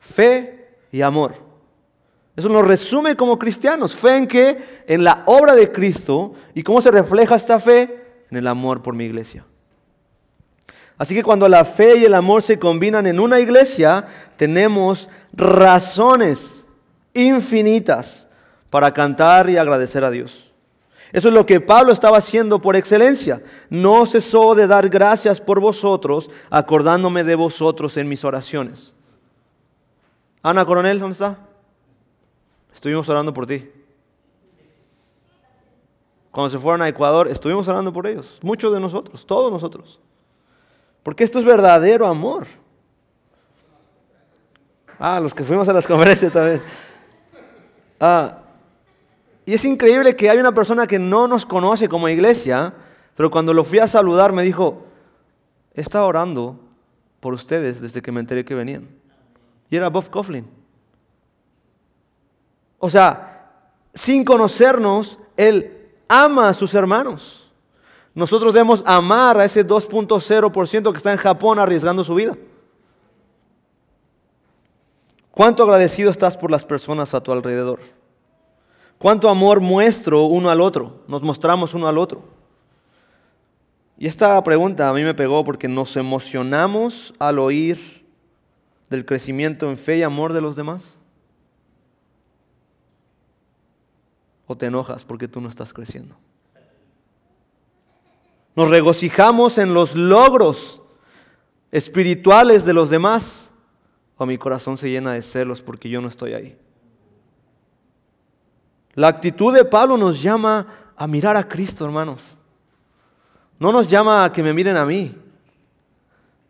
Fe 0.00 0.78
y 0.90 1.02
amor. 1.02 1.34
Eso 2.36 2.48
nos 2.48 2.66
resume 2.66 3.14
como 3.14 3.38
cristianos. 3.38 3.94
Fe 3.94 4.16
en 4.16 4.26
que 4.26 4.84
en 4.86 5.04
la 5.04 5.24
obra 5.26 5.54
de 5.54 5.70
Cristo 5.70 6.32
y 6.54 6.62
cómo 6.62 6.80
se 6.80 6.90
refleja 6.90 7.34
esta 7.34 7.60
fe 7.60 8.24
en 8.30 8.38
el 8.38 8.46
amor 8.46 8.80
por 8.80 8.94
mi 8.94 9.04
iglesia. 9.04 9.44
Así 10.98 11.14
que 11.14 11.22
cuando 11.22 11.48
la 11.48 11.64
fe 11.64 11.96
y 11.96 12.04
el 12.04 12.14
amor 12.14 12.42
se 12.42 12.58
combinan 12.58 13.06
en 13.06 13.18
una 13.18 13.40
iglesia, 13.40 14.06
tenemos 14.36 15.10
razones 15.32 16.64
infinitas 17.14 18.28
para 18.70 18.92
cantar 18.92 19.50
y 19.50 19.56
agradecer 19.56 20.04
a 20.04 20.10
Dios. 20.10 20.52
Eso 21.12 21.28
es 21.28 21.34
lo 21.34 21.44
que 21.44 21.60
Pablo 21.60 21.92
estaba 21.92 22.18
haciendo 22.18 22.60
por 22.60 22.74
excelencia. 22.74 23.42
No 23.68 24.06
cesó 24.06 24.54
de 24.54 24.66
dar 24.66 24.88
gracias 24.88 25.40
por 25.40 25.60
vosotros, 25.60 26.30
acordándome 26.48 27.22
de 27.22 27.34
vosotros 27.34 27.96
en 27.98 28.08
mis 28.08 28.24
oraciones. 28.24 28.94
Ana 30.42 30.64
Coronel, 30.64 30.98
¿dónde 30.98 31.12
está? 31.12 31.38
Estuvimos 32.74 33.08
orando 33.08 33.34
por 33.34 33.46
ti. 33.46 33.68
Cuando 36.30 36.48
se 36.48 36.58
fueron 36.58 36.80
a 36.80 36.88
Ecuador, 36.88 37.28
estuvimos 37.28 37.68
orando 37.68 37.92
por 37.92 38.06
ellos. 38.06 38.38
Muchos 38.42 38.72
de 38.72 38.80
nosotros, 38.80 39.26
todos 39.26 39.52
nosotros. 39.52 40.00
Porque 41.02 41.24
esto 41.24 41.38
es 41.38 41.44
verdadero 41.44 42.06
amor. 42.06 42.46
Ah, 44.98 45.18
los 45.18 45.34
que 45.34 45.44
fuimos 45.44 45.68
a 45.68 45.72
las 45.72 45.86
conferencias 45.88 46.32
también. 46.32 46.62
Ah, 47.98 48.38
y 49.44 49.54
es 49.54 49.64
increíble 49.64 50.14
que 50.14 50.30
hay 50.30 50.38
una 50.38 50.52
persona 50.52 50.86
que 50.86 50.98
no 50.98 51.26
nos 51.26 51.44
conoce 51.44 51.88
como 51.88 52.08
iglesia, 52.08 52.72
pero 53.16 53.30
cuando 53.30 53.52
lo 53.52 53.64
fui 53.64 53.80
a 53.80 53.88
saludar 53.88 54.32
me 54.32 54.42
dijo, 54.42 54.86
he 55.74 55.80
estado 55.80 56.06
orando 56.06 56.60
por 57.18 57.34
ustedes 57.34 57.80
desde 57.80 58.02
que 58.02 58.12
me 58.12 58.20
enteré 58.20 58.44
que 58.44 58.54
venían. 58.54 58.88
Y 59.68 59.76
era 59.76 59.88
Bob 59.88 60.08
Coughlin. 60.10 60.46
O 62.78 62.90
sea, 62.90 63.50
sin 63.94 64.24
conocernos, 64.24 65.18
él 65.36 65.88
ama 66.08 66.48
a 66.48 66.54
sus 66.54 66.74
hermanos. 66.74 67.41
Nosotros 68.14 68.52
debemos 68.52 68.82
amar 68.84 69.38
a 69.38 69.44
ese 69.44 69.66
2.0% 69.66 70.92
que 70.92 70.96
está 70.96 71.12
en 71.12 71.18
Japón 71.18 71.58
arriesgando 71.58 72.04
su 72.04 72.14
vida. 72.14 72.36
¿Cuánto 75.30 75.62
agradecido 75.62 76.10
estás 76.10 76.36
por 76.36 76.50
las 76.50 76.64
personas 76.64 77.14
a 77.14 77.22
tu 77.22 77.32
alrededor? 77.32 77.80
¿Cuánto 78.98 79.28
amor 79.30 79.60
muestro 79.60 80.24
uno 80.24 80.50
al 80.50 80.60
otro? 80.60 81.00
Nos 81.08 81.22
mostramos 81.22 81.72
uno 81.72 81.88
al 81.88 81.96
otro. 81.96 82.22
Y 83.96 84.06
esta 84.06 84.42
pregunta 84.44 84.88
a 84.88 84.92
mí 84.92 85.02
me 85.02 85.14
pegó 85.14 85.42
porque 85.42 85.68
nos 85.68 85.96
emocionamos 85.96 87.14
al 87.18 87.38
oír 87.38 88.04
del 88.90 89.06
crecimiento 89.06 89.70
en 89.70 89.78
fe 89.78 89.98
y 89.98 90.02
amor 90.02 90.34
de 90.34 90.42
los 90.42 90.54
demás. 90.54 90.96
¿O 94.46 94.56
te 94.56 94.66
enojas 94.66 95.04
porque 95.04 95.28
tú 95.28 95.40
no 95.40 95.48
estás 95.48 95.72
creciendo? 95.72 96.14
Nos 98.54 98.68
regocijamos 98.68 99.58
en 99.58 99.72
los 99.74 99.94
logros 99.94 100.82
espirituales 101.70 102.64
de 102.64 102.74
los 102.74 102.90
demás. 102.90 103.48
O 104.16 104.26
mi 104.26 104.38
corazón 104.38 104.78
se 104.78 104.90
llena 104.90 105.14
de 105.14 105.22
celos 105.22 105.62
porque 105.62 105.88
yo 105.88 106.00
no 106.00 106.08
estoy 106.08 106.34
ahí. 106.34 106.56
La 108.94 109.08
actitud 109.08 109.54
de 109.54 109.64
Pablo 109.64 109.96
nos 109.96 110.22
llama 110.22 110.66
a 110.96 111.06
mirar 111.06 111.36
a 111.36 111.48
Cristo, 111.48 111.84
hermanos. 111.84 112.36
No 113.58 113.72
nos 113.72 113.88
llama 113.88 114.24
a 114.24 114.32
que 114.32 114.42
me 114.42 114.52
miren 114.52 114.76
a 114.76 114.84
mí. 114.84 115.16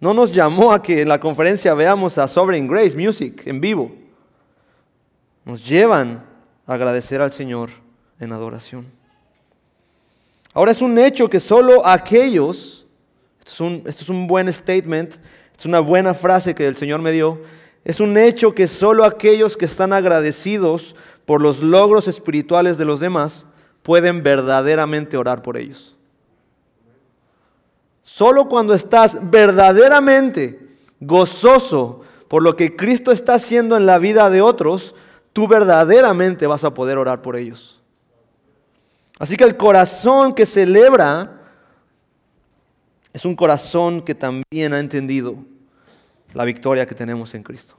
No 0.01 0.13
nos 0.13 0.35
llamó 0.35 0.73
a 0.73 0.83
que 0.83 1.03
en 1.03 1.09
la 1.09 1.21
conferencia 1.21 1.75
veamos 1.75 2.19
a 2.19 2.27
Sovereign 2.27 2.67
Grace 2.67 2.97
Music 2.97 3.47
en 3.47 3.61
vivo. 3.61 3.93
Nos 5.45 5.67
llevan 5.67 6.25
a 6.67 6.75
agradecer 6.75 7.23
al 7.23 7.33
Señor 7.33 7.71
en 8.19 8.33
adoración. 8.33 9.02
Ahora 10.55 10.73
es 10.73 10.83
un 10.83 10.99
hecho 10.99 11.31
que 11.31 11.41
solo 11.41 11.87
aquellos, 11.87 12.87
esto 13.41 13.83
es 13.87 14.09
un, 14.09 14.27
buen 14.27 14.53
statement, 14.53 15.15
es 15.59 15.65
una 15.65 15.81
buena 15.81 16.13
frase 16.13 16.55
que 16.55 16.67
el 16.67 16.77
Señor 16.77 17.01
me 17.01 17.13
dio, 17.13 17.41
es 17.85 18.01
un 18.01 18.17
hecho 18.19 18.55
que 18.55 18.69
solo 18.69 19.05
aquellos 19.05 19.57
que 19.57 19.65
están 19.65 19.93
agradecidos 19.93 20.95
por 21.25 21.41
los 21.41 21.63
logros 21.63 22.07
espirituales 22.07 22.77
de 22.77 22.85
los 22.85 23.01
demás 23.01 23.47
pueden 23.83 24.23
verdaderamente 24.23 25.17
orar 25.17 25.43
por 25.43 25.57
ellos. 25.57 25.97
Solo 28.03 28.49
cuando 28.49 28.75
estás 28.75 29.19
verdaderamente 29.31 30.61
gozoso 31.01 32.03
por 32.29 32.43
lo 32.43 32.57
que 32.57 32.77
Cristo 32.77 33.11
está 33.11 33.35
haciendo 33.35 33.77
en 33.77 33.87
la 33.87 33.99
vida 33.99 34.29
de 34.29 34.43
otros, 34.43 34.95
tú 35.33 35.49
verdaderamente 35.49 36.47
vas 36.47 36.65
a 36.65 36.75
poder 36.75 36.99
orar 36.99 37.23
por 37.23 37.37
ellos. 37.37 37.82
Así 39.19 39.37
que 39.37 39.45
el 39.45 39.57
corazón 39.57 40.35
que 40.35 40.47
celebra 40.47 41.41
es 43.13 43.25
un 43.25 43.37
corazón 43.37 44.01
que 44.01 44.15
también 44.15 44.73
ha 44.73 44.81
entendido 44.81 45.37
la 46.33 46.45
victoria 46.45 46.87
que 46.87 46.95
tenemos 46.95 47.35
en 47.35 47.43
Cristo. 47.43 47.77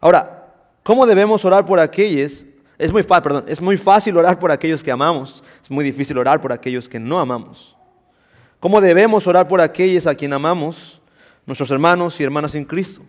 Ahora, 0.00 0.46
¿cómo 0.82 1.06
debemos 1.06 1.44
orar 1.44 1.64
por 1.64 1.80
aquellos? 1.80 2.44
Es 2.78 2.92
muy, 2.92 3.02
perdón, 3.02 3.44
es 3.46 3.60
muy 3.60 3.76
fácil 3.76 4.16
orar 4.16 4.38
por 4.38 4.50
aquellos 4.50 4.82
que 4.82 4.90
amamos, 4.90 5.42
es 5.62 5.70
muy 5.70 5.84
difícil 5.84 6.16
orar 6.18 6.40
por 6.40 6.52
aquellos 6.52 6.88
que 6.88 6.98
no 6.98 7.18
amamos. 7.18 7.76
¿Cómo 8.58 8.80
debemos 8.80 9.26
orar 9.26 9.48
por 9.48 9.60
aquellos 9.60 10.06
a 10.06 10.14
quien 10.14 10.32
amamos, 10.32 11.00
nuestros 11.46 11.70
hermanos 11.70 12.20
y 12.20 12.24
hermanas 12.24 12.54
en 12.54 12.64
Cristo? 12.64 13.02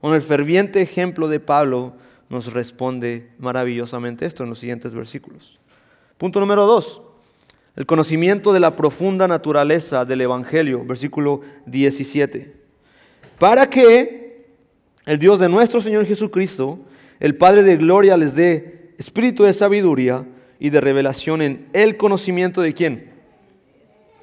Con 0.00 0.14
el 0.14 0.22
ferviente 0.22 0.80
ejemplo 0.82 1.28
de 1.28 1.40
Pablo 1.40 1.94
nos 2.28 2.52
responde 2.52 3.32
maravillosamente 3.38 4.26
esto 4.26 4.44
en 4.44 4.50
los 4.50 4.58
siguientes 4.58 4.94
versículos. 4.94 5.60
Punto 6.24 6.40
número 6.40 6.64
dos, 6.64 7.02
el 7.76 7.84
conocimiento 7.84 8.54
de 8.54 8.60
la 8.60 8.74
profunda 8.76 9.28
naturaleza 9.28 10.06
del 10.06 10.22
Evangelio, 10.22 10.82
versículo 10.82 11.42
17. 11.66 12.50
Para 13.38 13.68
que 13.68 14.46
el 15.04 15.18
Dios 15.18 15.38
de 15.38 15.50
nuestro 15.50 15.82
Señor 15.82 16.06
Jesucristo, 16.06 16.78
el 17.20 17.36
Padre 17.36 17.62
de 17.62 17.76
gloria, 17.76 18.16
les 18.16 18.34
dé 18.34 18.94
espíritu 18.96 19.44
de 19.44 19.52
sabiduría 19.52 20.26
y 20.58 20.70
de 20.70 20.80
revelación 20.80 21.42
en 21.42 21.68
el 21.74 21.98
conocimiento 21.98 22.62
de 22.62 22.72
quién? 22.72 23.12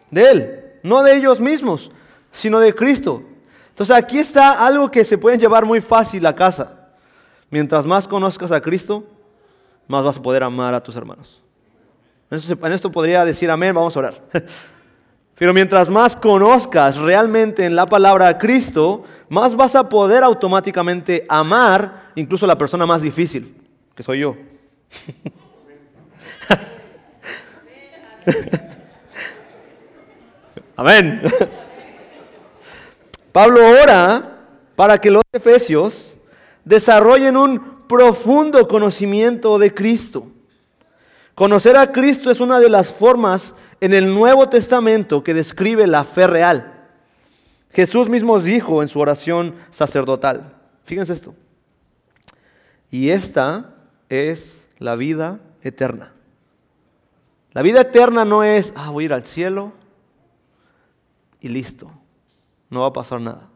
De 0.09 0.31
Él, 0.31 0.59
no 0.81 1.03
de 1.03 1.15
ellos 1.15 1.39
mismos, 1.39 1.91
sino 2.31 2.59
de 2.59 2.73
Cristo. 2.73 3.21
Entonces 3.69 3.95
aquí 3.95 4.17
está 4.17 4.65
algo 4.65 4.89
que 4.89 5.05
se 5.05 5.19
puede 5.19 5.37
llevar 5.37 5.67
muy 5.67 5.81
fácil 5.81 6.25
a 6.25 6.33
casa. 6.33 6.95
Mientras 7.51 7.85
más 7.85 8.07
conozcas 8.07 8.51
a 8.51 8.59
Cristo, 8.59 9.05
más 9.87 10.03
vas 10.03 10.17
a 10.17 10.23
poder 10.23 10.41
amar 10.41 10.73
a 10.73 10.81
tus 10.81 10.95
hermanos. 10.95 11.43
En 12.31 12.71
esto, 12.71 12.91
podría 12.91 13.25
decir 13.25 13.51
amén, 13.51 13.75
vamos 13.75 13.97
a 13.97 13.99
orar. 13.99 14.13
Pero 15.35 15.53
mientras 15.53 15.89
más 15.89 16.15
conozcas 16.15 16.95
realmente 16.95 17.65
en 17.65 17.75
la 17.75 17.85
palabra 17.85 18.29
a 18.29 18.37
Cristo, 18.37 19.03
más 19.27 19.53
vas 19.53 19.75
a 19.75 19.89
poder 19.89 20.23
automáticamente 20.23 21.25
amar 21.27 22.13
incluso 22.15 22.45
a 22.45 22.47
la 22.47 22.57
persona 22.57 22.85
más 22.85 23.01
difícil, 23.01 23.53
que 23.93 24.01
soy 24.01 24.19
yo. 24.19 24.37
Amén. 30.77 31.21
Pablo 33.33 33.59
ora 33.81 34.37
para 34.77 34.97
que 34.99 35.11
los 35.11 35.23
efesios 35.33 36.15
desarrollen 36.63 37.35
un 37.35 37.85
profundo 37.87 38.69
conocimiento 38.69 39.59
de 39.59 39.73
Cristo. 39.73 40.27
Conocer 41.35 41.77
a 41.77 41.91
Cristo 41.91 42.29
es 42.29 42.39
una 42.39 42.59
de 42.59 42.69
las 42.69 42.91
formas 42.91 43.55
en 43.79 43.93
el 43.93 44.13
Nuevo 44.13 44.49
Testamento 44.49 45.23
que 45.23 45.33
describe 45.33 45.87
la 45.87 46.03
fe 46.03 46.27
real. 46.27 46.73
Jesús 47.71 48.09
mismo 48.09 48.39
dijo 48.39 48.81
en 48.81 48.89
su 48.89 48.99
oración 48.99 49.55
sacerdotal, 49.71 50.53
fíjense 50.83 51.13
esto, 51.13 51.33
y 52.89 53.09
esta 53.09 53.73
es 54.09 54.67
la 54.77 54.95
vida 54.97 55.39
eterna. 55.61 56.11
La 57.53 57.61
vida 57.61 57.81
eterna 57.81 58.25
no 58.25 58.43
es, 58.43 58.73
ah, 58.75 58.89
voy 58.89 59.03
a 59.03 59.07
ir 59.07 59.13
al 59.13 59.23
cielo 59.23 59.71
y 61.39 61.47
listo, 61.47 61.89
no 62.69 62.81
va 62.81 62.87
a 62.87 62.93
pasar 62.93 63.21
nada. 63.21 63.47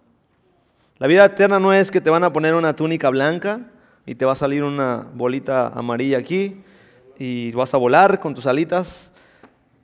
La 0.98 1.08
vida 1.08 1.26
eterna 1.26 1.60
no 1.60 1.74
es 1.74 1.92
que 1.92 2.00
te 2.00 2.10
van 2.10 2.24
a 2.24 2.32
poner 2.32 2.56
una 2.56 2.74
túnica 2.74 3.10
blanca 3.10 3.60
y 4.06 4.16
te 4.16 4.24
va 4.24 4.32
a 4.32 4.38
salir 4.38 4.64
una 4.64 5.08
bolita 5.14 5.68
amarilla 5.68 6.18
aquí 6.18 6.64
y 7.18 7.52
vas 7.52 7.74
a 7.74 7.78
volar 7.78 8.20
con 8.20 8.34
tus 8.34 8.46
alitas. 8.46 9.12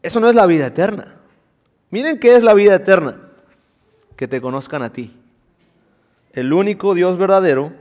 Eso 0.01 0.19
no 0.19 0.29
es 0.29 0.35
la 0.35 0.45
vida 0.45 0.67
eterna. 0.67 1.15
Miren 1.89 2.19
qué 2.19 2.35
es 2.35 2.43
la 2.43 2.53
vida 2.53 2.75
eterna. 2.75 3.17
Que 4.15 4.27
te 4.27 4.39
conozcan 4.39 4.83
a 4.83 4.93
ti, 4.93 5.17
el 6.33 6.53
único 6.53 6.93
Dios 6.93 7.17
verdadero 7.17 7.73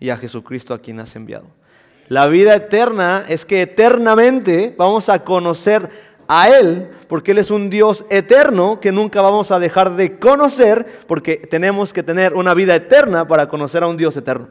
y 0.00 0.10
a 0.10 0.16
Jesucristo 0.16 0.72
a 0.72 0.78
quien 0.78 0.98
has 0.98 1.14
enviado. 1.14 1.46
La 2.08 2.26
vida 2.26 2.54
eterna 2.54 3.24
es 3.28 3.44
que 3.44 3.62
eternamente 3.62 4.74
vamos 4.76 5.08
a 5.08 5.24
conocer 5.24 5.90
a 6.26 6.48
Él, 6.48 6.90
porque 7.08 7.32
Él 7.32 7.38
es 7.38 7.50
un 7.50 7.70
Dios 7.70 8.04
eterno 8.10 8.80
que 8.80 8.92
nunca 8.92 9.22
vamos 9.22 9.50
a 9.50 9.58
dejar 9.58 9.94
de 9.96 10.18
conocer, 10.18 10.86
porque 11.06 11.36
tenemos 11.36 11.92
que 11.92 12.02
tener 12.02 12.34
una 12.34 12.54
vida 12.54 12.74
eterna 12.74 13.26
para 13.26 13.48
conocer 13.48 13.82
a 13.82 13.86
un 13.86 13.96
Dios 13.96 14.16
eterno. 14.16 14.48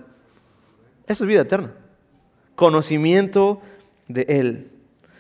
Eso 1.08 1.24
es 1.24 1.28
vida 1.28 1.42
eterna. 1.42 1.74
Conocimiento 2.56 3.62
de 4.14 4.26
Él. 4.30 4.72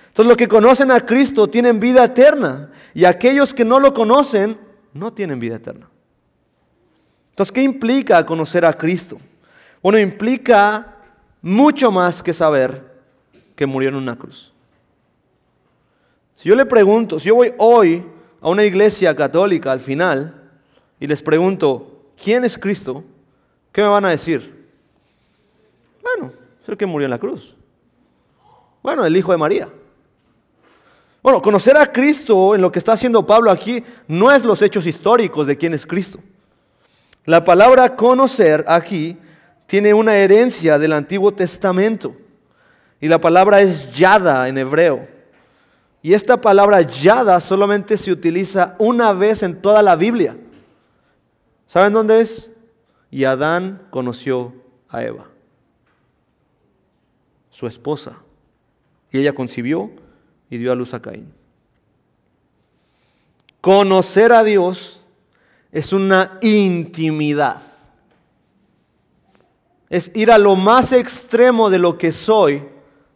Entonces 0.07 0.27
los 0.27 0.38
que 0.38 0.47
conocen 0.47 0.91
a 0.91 1.05
Cristo 1.05 1.47
tienen 1.47 1.79
vida 1.79 2.03
eterna 2.03 2.71
y 2.93 3.05
aquellos 3.05 3.53
que 3.53 3.65
no 3.65 3.79
lo 3.79 3.93
conocen 3.93 4.57
no 4.93 5.12
tienen 5.12 5.39
vida 5.39 5.55
eterna. 5.55 5.89
Entonces, 7.31 7.51
¿qué 7.51 7.63
implica 7.63 8.23
conocer 8.23 8.63
a 8.63 8.73
Cristo? 8.73 9.17
Bueno, 9.81 9.97
implica 9.97 10.97
mucho 11.41 11.91
más 11.91 12.21
que 12.21 12.31
saber 12.31 12.93
que 13.55 13.65
murió 13.65 13.89
en 13.89 13.95
una 13.95 14.15
cruz. 14.15 14.53
Si 16.35 16.47
yo 16.47 16.55
le 16.55 16.65
pregunto, 16.65 17.19
si 17.19 17.29
yo 17.29 17.35
voy 17.35 17.53
hoy 17.57 18.05
a 18.39 18.50
una 18.50 18.63
iglesia 18.63 19.15
católica 19.15 19.71
al 19.71 19.79
final 19.79 20.51
y 21.00 21.07
les 21.07 21.23
pregunto, 21.23 22.03
¿quién 22.23 22.43
es 22.43 22.55
Cristo? 22.55 23.03
¿Qué 23.71 23.81
me 23.81 23.88
van 23.88 24.05
a 24.05 24.09
decir? 24.09 24.67
Bueno, 26.03 26.33
es 26.62 26.69
el 26.69 26.77
que 26.77 26.85
murió 26.85 27.07
en 27.07 27.12
la 27.12 27.19
cruz. 27.19 27.55
Bueno, 28.83 29.05
el 29.05 29.15
Hijo 29.15 29.31
de 29.31 29.37
María. 29.37 29.69
Bueno, 31.23 31.41
conocer 31.41 31.77
a 31.77 31.89
Cristo 31.89 32.53
en 32.53 32.61
lo 32.61 32.69
que 32.69 32.79
está 32.79 32.91
haciendo 32.91 33.25
Pablo 33.25 33.49
aquí 33.49 33.81
no 34.09 34.29
es 34.29 34.43
los 34.43 34.61
hechos 34.61 34.85
históricos 34.85 35.47
de 35.47 35.57
quién 35.57 35.73
es 35.73 35.85
Cristo. 35.85 36.19
La 37.23 37.45
palabra 37.45 37.95
conocer 37.95 38.65
aquí 38.67 39.17
tiene 39.65 39.93
una 39.93 40.17
herencia 40.17 40.77
del 40.77 40.91
Antiguo 40.91 41.33
Testamento 41.33 42.13
y 42.99 43.07
la 43.07 43.21
palabra 43.21 43.61
es 43.61 43.93
yada 43.93 44.49
en 44.49 44.57
hebreo. 44.57 45.07
Y 46.01 46.13
esta 46.13 46.41
palabra 46.41 46.81
yada 46.81 47.39
solamente 47.39 47.97
se 47.97 48.11
utiliza 48.11 48.75
una 48.77 49.13
vez 49.13 49.43
en 49.43 49.61
toda 49.61 49.81
la 49.81 49.95
Biblia. 49.95 50.35
¿Saben 51.67 51.93
dónde 51.93 52.19
es? 52.19 52.51
Y 53.09 53.23
Adán 53.23 53.87
conoció 53.89 54.53
a 54.89 55.01
Eva, 55.03 55.27
su 57.49 57.65
esposa. 57.65 58.23
Y 59.13 59.20
ella 59.20 59.34
concibió 59.34 59.91
y 60.50 60.58
dio 60.58 60.72
a 60.72 60.75
luz 60.75 60.93
a 60.93 61.01
Caín. 61.01 61.32
Conocer 63.62 64.34
a 64.34 64.43
Dios 64.43 65.01
es 65.72 65.93
una 65.93 66.39
intimidad. 66.41 67.62
Es 69.89 70.12
ir 70.15 70.32
a 70.32 70.38
lo 70.38 70.55
más 70.55 70.91
extremo 70.91 71.70
de 71.70 71.77
lo 71.79 71.98
que 71.98 72.12
soy, 72.12 72.63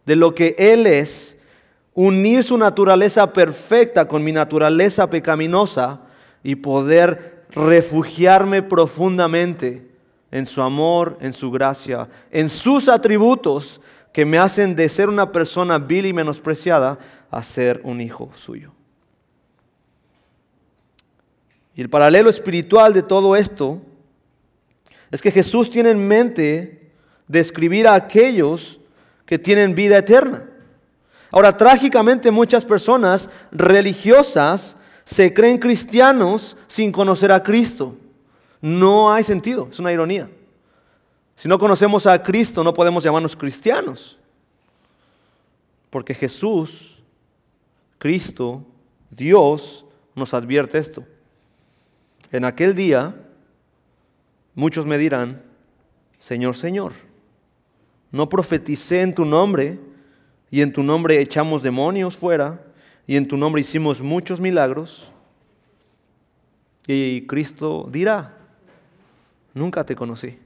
de 0.06 0.16
lo 0.16 0.34
que 0.34 0.54
Él 0.56 0.86
es 0.86 1.36
unir 1.94 2.44
su 2.44 2.56
naturaleza 2.56 3.32
perfecta 3.32 4.06
con 4.06 4.22
mi 4.22 4.30
naturaleza 4.30 5.10
pecaminosa 5.10 6.00
y 6.44 6.54
poder 6.54 7.44
refugiarme 7.50 8.62
profundamente 8.62 9.90
en 10.30 10.46
su 10.46 10.62
amor, 10.62 11.18
en 11.20 11.32
su 11.32 11.50
gracia, 11.50 12.08
en 12.30 12.50
sus 12.50 12.88
atributos 12.88 13.80
que 14.18 14.26
me 14.26 14.36
hacen 14.36 14.74
de 14.74 14.88
ser 14.88 15.08
una 15.08 15.30
persona 15.30 15.78
vil 15.78 16.04
y 16.04 16.12
menospreciada 16.12 16.98
a 17.30 17.40
ser 17.40 17.80
un 17.84 18.00
hijo 18.00 18.32
suyo. 18.34 18.72
Y 21.76 21.82
el 21.82 21.88
paralelo 21.88 22.28
espiritual 22.28 22.92
de 22.92 23.02
todo 23.04 23.36
esto 23.36 23.80
es 25.12 25.22
que 25.22 25.30
Jesús 25.30 25.70
tiene 25.70 25.90
en 25.90 26.04
mente 26.04 26.90
describir 27.28 27.86
a 27.86 27.94
aquellos 27.94 28.80
que 29.24 29.38
tienen 29.38 29.76
vida 29.76 29.98
eterna. 29.98 30.46
Ahora, 31.30 31.56
trágicamente 31.56 32.32
muchas 32.32 32.64
personas 32.64 33.30
religiosas 33.52 34.76
se 35.04 35.32
creen 35.32 35.58
cristianos 35.58 36.56
sin 36.66 36.90
conocer 36.90 37.30
a 37.30 37.44
Cristo. 37.44 37.94
No 38.60 39.12
hay 39.12 39.22
sentido, 39.22 39.68
es 39.70 39.78
una 39.78 39.92
ironía. 39.92 40.28
Si 41.38 41.46
no 41.46 41.56
conocemos 41.56 42.04
a 42.08 42.20
Cristo, 42.20 42.64
no 42.64 42.74
podemos 42.74 43.04
llamarnos 43.04 43.36
cristianos. 43.36 44.18
Porque 45.88 46.12
Jesús, 46.12 47.00
Cristo, 47.96 48.66
Dios, 49.08 49.86
nos 50.16 50.34
advierte 50.34 50.78
esto. 50.78 51.04
En 52.32 52.44
aquel 52.44 52.74
día, 52.74 53.14
muchos 54.56 54.84
me 54.84 54.98
dirán, 54.98 55.40
Señor, 56.18 56.56
Señor, 56.56 56.92
no 58.10 58.28
profeticé 58.28 59.02
en 59.02 59.14
tu 59.14 59.24
nombre 59.24 59.78
y 60.50 60.60
en 60.60 60.72
tu 60.72 60.82
nombre 60.82 61.20
echamos 61.20 61.62
demonios 61.62 62.16
fuera, 62.16 62.64
y 63.06 63.14
en 63.14 63.28
tu 63.28 63.36
nombre 63.36 63.60
hicimos 63.60 64.00
muchos 64.02 64.40
milagros. 64.40 65.12
Y 66.88 67.28
Cristo 67.28 67.88
dirá, 67.92 68.36
nunca 69.54 69.84
te 69.84 69.94
conocí. 69.94 70.36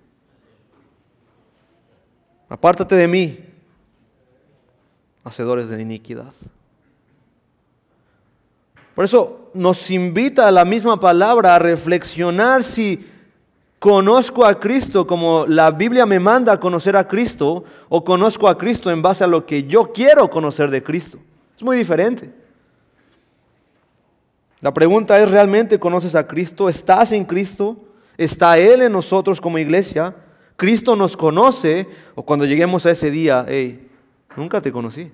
Apártate 2.52 2.94
de 2.96 3.08
mí, 3.08 3.38
hacedores 5.24 5.70
de 5.70 5.80
iniquidad. 5.80 6.34
Por 8.94 9.06
eso 9.06 9.48
nos 9.54 9.90
invita 9.90 10.46
a 10.46 10.50
la 10.50 10.66
misma 10.66 11.00
palabra 11.00 11.54
a 11.54 11.58
reflexionar 11.58 12.62
si 12.62 13.08
conozco 13.78 14.44
a 14.44 14.60
Cristo 14.60 15.06
como 15.06 15.46
la 15.46 15.70
Biblia 15.70 16.04
me 16.04 16.20
manda 16.20 16.52
a 16.52 16.60
conocer 16.60 16.94
a 16.94 17.08
Cristo 17.08 17.64
o 17.88 18.04
conozco 18.04 18.46
a 18.46 18.58
Cristo 18.58 18.90
en 18.90 19.00
base 19.00 19.24
a 19.24 19.28
lo 19.28 19.46
que 19.46 19.64
yo 19.64 19.90
quiero 19.90 20.28
conocer 20.28 20.70
de 20.70 20.82
Cristo. 20.82 21.18
Es 21.56 21.62
muy 21.62 21.78
diferente. 21.78 22.30
La 24.60 24.74
pregunta 24.74 25.18
es, 25.18 25.30
¿realmente 25.30 25.78
conoces 25.78 26.14
a 26.14 26.26
Cristo? 26.26 26.68
¿Estás 26.68 27.12
en 27.12 27.24
Cristo? 27.24 27.78
¿Está 28.18 28.58
Él 28.58 28.82
en 28.82 28.92
nosotros 28.92 29.40
como 29.40 29.56
iglesia? 29.56 30.14
¿Cristo 30.56 30.96
nos 30.96 31.16
conoce? 31.16 31.88
¿O 32.14 32.22
cuando 32.22 32.44
lleguemos 32.44 32.86
a 32.86 32.90
ese 32.90 33.10
día, 33.10 33.44
hey, 33.48 33.88
nunca 34.36 34.60
te 34.60 34.72
conocí? 34.72 35.10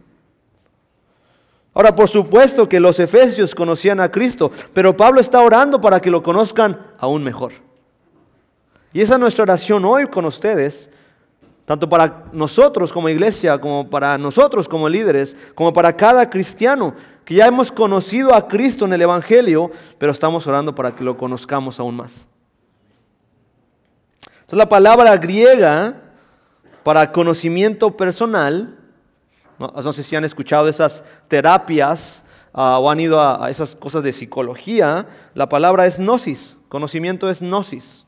Ahora, 1.74 1.94
por 1.94 2.08
supuesto 2.08 2.68
que 2.68 2.80
los 2.80 2.98
efesios 2.98 3.54
conocían 3.54 4.00
a 4.00 4.10
Cristo, 4.10 4.50
pero 4.72 4.96
Pablo 4.96 5.20
está 5.20 5.40
orando 5.40 5.80
para 5.80 6.00
que 6.00 6.10
lo 6.10 6.22
conozcan 6.22 6.78
aún 6.98 7.22
mejor. 7.22 7.52
Y 8.92 9.00
esa 9.00 9.14
es 9.14 9.20
nuestra 9.20 9.44
oración 9.44 9.84
hoy 9.84 10.06
con 10.06 10.24
ustedes, 10.24 10.90
tanto 11.64 11.88
para 11.88 12.24
nosotros 12.32 12.92
como 12.92 13.08
iglesia, 13.08 13.60
como 13.60 13.88
para 13.88 14.16
nosotros 14.18 14.68
como 14.68 14.88
líderes, 14.88 15.36
como 15.54 15.72
para 15.72 15.94
cada 15.94 16.28
cristiano, 16.30 16.94
que 17.24 17.34
ya 17.34 17.46
hemos 17.46 17.70
conocido 17.70 18.34
a 18.34 18.48
Cristo 18.48 18.86
en 18.86 18.94
el 18.94 19.02
Evangelio, 19.02 19.70
pero 19.98 20.12
estamos 20.12 20.46
orando 20.46 20.74
para 20.74 20.94
que 20.94 21.04
lo 21.04 21.16
conozcamos 21.16 21.78
aún 21.78 21.96
más. 21.96 22.26
Entonces 24.48 24.64
la 24.64 24.68
palabra 24.70 25.14
griega 25.18 25.94
para 26.82 27.12
conocimiento 27.12 27.98
personal, 27.98 28.78
no, 29.58 29.92
sé 29.92 30.02
si 30.02 30.16
han 30.16 30.24
escuchado 30.24 30.68
esas 30.68 31.04
terapias 31.28 32.22
ah, 32.54 32.78
o 32.78 32.90
han 32.90 32.98
ido 32.98 33.20
a, 33.20 33.44
a 33.44 33.50
esas 33.50 33.76
cosas 33.76 34.02
de 34.02 34.10
psicología, 34.14 35.06
la 35.34 35.50
palabra 35.50 35.84
es 35.84 35.98
gnosis, 35.98 36.56
conocimiento 36.70 37.28
es 37.28 37.40
gnosis. 37.40 38.06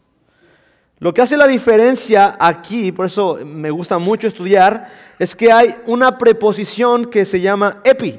Lo 0.98 1.12
que 1.12 1.20
hace 1.20 1.37
la 1.37 1.46
diferencia 1.46 2.38
aquí, 2.40 2.90
por 2.90 3.05
eso 3.05 3.40
me 3.44 3.70
gusta 3.70 3.98
mucho 3.98 4.26
estudiar, 4.26 4.88
es 5.18 5.37
que 5.37 5.53
hay 5.53 5.76
una 5.85 6.16
preposición 6.16 7.11
que 7.11 7.26
se 7.26 7.42
llama 7.42 7.83
epi. 7.85 8.18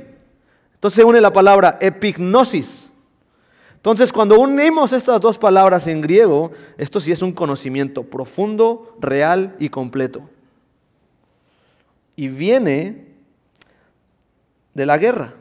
Entonces 0.75 0.97
se 0.97 1.03
une 1.03 1.21
la 1.21 1.33
palabra 1.33 1.79
epignosis. 1.81 2.80
Entonces 3.81 4.13
cuando 4.13 4.39
unimos 4.39 4.93
estas 4.93 5.19
dos 5.19 5.39
palabras 5.39 5.87
en 5.87 6.01
griego, 6.01 6.51
esto 6.77 6.99
sí 6.99 7.11
es 7.11 7.23
un 7.23 7.33
conocimiento 7.33 8.03
profundo, 8.03 8.95
real 8.99 9.55
y 9.57 9.69
completo. 9.69 10.29
Y 12.15 12.27
viene 12.27 13.07
de 14.75 14.85
la 14.85 14.99
guerra. 14.99 15.33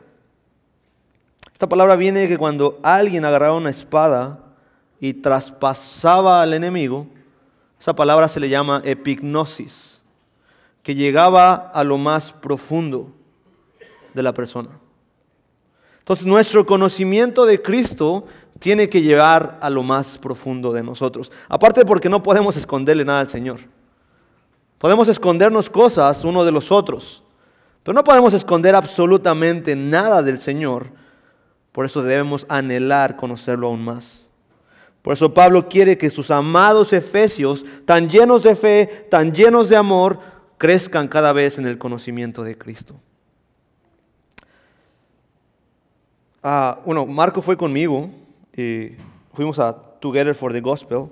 Esta 1.53 1.68
palabra 1.68 1.96
viene 1.96 2.20
de 2.20 2.29
que 2.29 2.38
cuando 2.38 2.81
alguien 2.83 3.26
agarraba 3.26 3.59
una 3.59 3.68
espada 3.68 4.42
y 5.00 5.12
traspasaba 5.12 6.40
al 6.40 6.55
enemigo, 6.55 7.09
esa 7.79 7.94
palabra 7.94 8.26
se 8.29 8.40
le 8.40 8.48
llama 8.48 8.81
epignosis, 8.87 10.00
que 10.83 10.94
llegaba 10.94 11.55
a 11.55 11.85
lo 11.85 11.98
más 11.98 12.33
profundo 12.33 13.12
de 14.14 14.22
la 14.22 14.33
persona. 14.33 14.70
Entonces 16.11 16.27
nuestro 16.27 16.66
conocimiento 16.66 17.46
de 17.46 17.62
Cristo 17.62 18.27
tiene 18.59 18.88
que 18.88 19.01
llevar 19.01 19.61
a 19.62 19.70
lo 19.70 19.85
más 19.85 20.18
profundo 20.18 20.73
de 20.73 20.83
nosotros. 20.83 21.31
Aparte 21.49 21.85
porque 21.85 22.09
no 22.09 22.20
podemos 22.20 22.57
esconderle 22.57 23.05
nada 23.05 23.20
al 23.20 23.29
Señor. 23.29 23.61
Podemos 24.79 25.07
escondernos 25.07 25.70
cosas 25.70 26.25
uno 26.25 26.44
de 26.44 26.51
los 26.51 26.73
otros, 26.73 27.23
pero 27.85 27.94
no 27.94 28.03
podemos 28.03 28.35
esconder 28.35 28.75
absolutamente 28.75 29.77
nada 29.77 30.20
del 30.20 30.40
Señor. 30.40 30.88
Por 31.70 31.87
eso 31.87 32.03
debemos 32.03 32.44
anhelar 32.49 33.14
conocerlo 33.14 33.68
aún 33.68 33.85
más. 33.85 34.29
Por 35.03 35.12
eso 35.12 35.33
Pablo 35.33 35.68
quiere 35.68 35.96
que 35.96 36.11
sus 36.11 36.33
amados 36.33 36.92
efesios, 36.92 37.64
tan 37.85 38.09
llenos 38.09 38.42
de 38.42 38.57
fe, 38.57 39.07
tan 39.09 39.33
llenos 39.33 39.68
de 39.68 39.77
amor, 39.77 40.18
crezcan 40.59 41.07
cada 41.07 41.33
vez 41.33 41.59
en 41.59 41.68
el 41.68 41.79
conocimiento 41.79 42.42
de 42.42 42.59
Cristo. 42.59 42.96
Ah, 46.42 46.79
bueno, 46.87 47.05
Marco 47.05 47.42
fue 47.42 47.55
conmigo 47.55 48.09
y 48.57 48.92
fuimos 49.35 49.59
a 49.59 49.74
Together 49.74 50.35
for 50.35 50.53
the 50.53 50.61
Gospel 50.62 51.07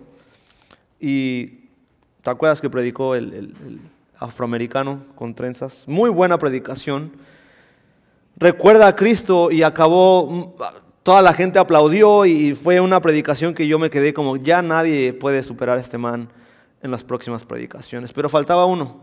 y 0.98 1.68
¿te 2.22 2.30
acuerdas 2.30 2.62
que 2.62 2.70
predicó 2.70 3.14
el 3.14 3.80
afroamericano 4.18 5.02
con 5.14 5.34
trenzas? 5.34 5.84
Muy 5.86 6.08
buena 6.08 6.38
predicación. 6.38 7.12
Recuerda 8.38 8.86
a 8.86 8.96
Cristo 8.96 9.50
y 9.50 9.62
acabó 9.62 10.54
toda 11.02 11.20
la 11.20 11.34
gente 11.34 11.58
aplaudió 11.58 12.24
y 12.24 12.54
fue 12.54 12.80
una 12.80 13.00
predicación 13.00 13.52
que 13.52 13.66
yo 13.66 13.78
me 13.78 13.90
quedé 13.90 14.14
como, 14.14 14.36
ya 14.36 14.62
nadie 14.62 15.12
puede 15.12 15.42
superar 15.42 15.76
a 15.76 15.80
este 15.80 15.98
man 15.98 16.30
en 16.82 16.90
las 16.90 17.04
próximas 17.04 17.44
predicaciones. 17.44 18.14
Pero 18.14 18.30
faltaba 18.30 18.64
uno. 18.64 18.98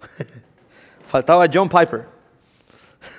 faltaba 1.06 1.46
John 1.52 1.68
Piper. 1.68 2.06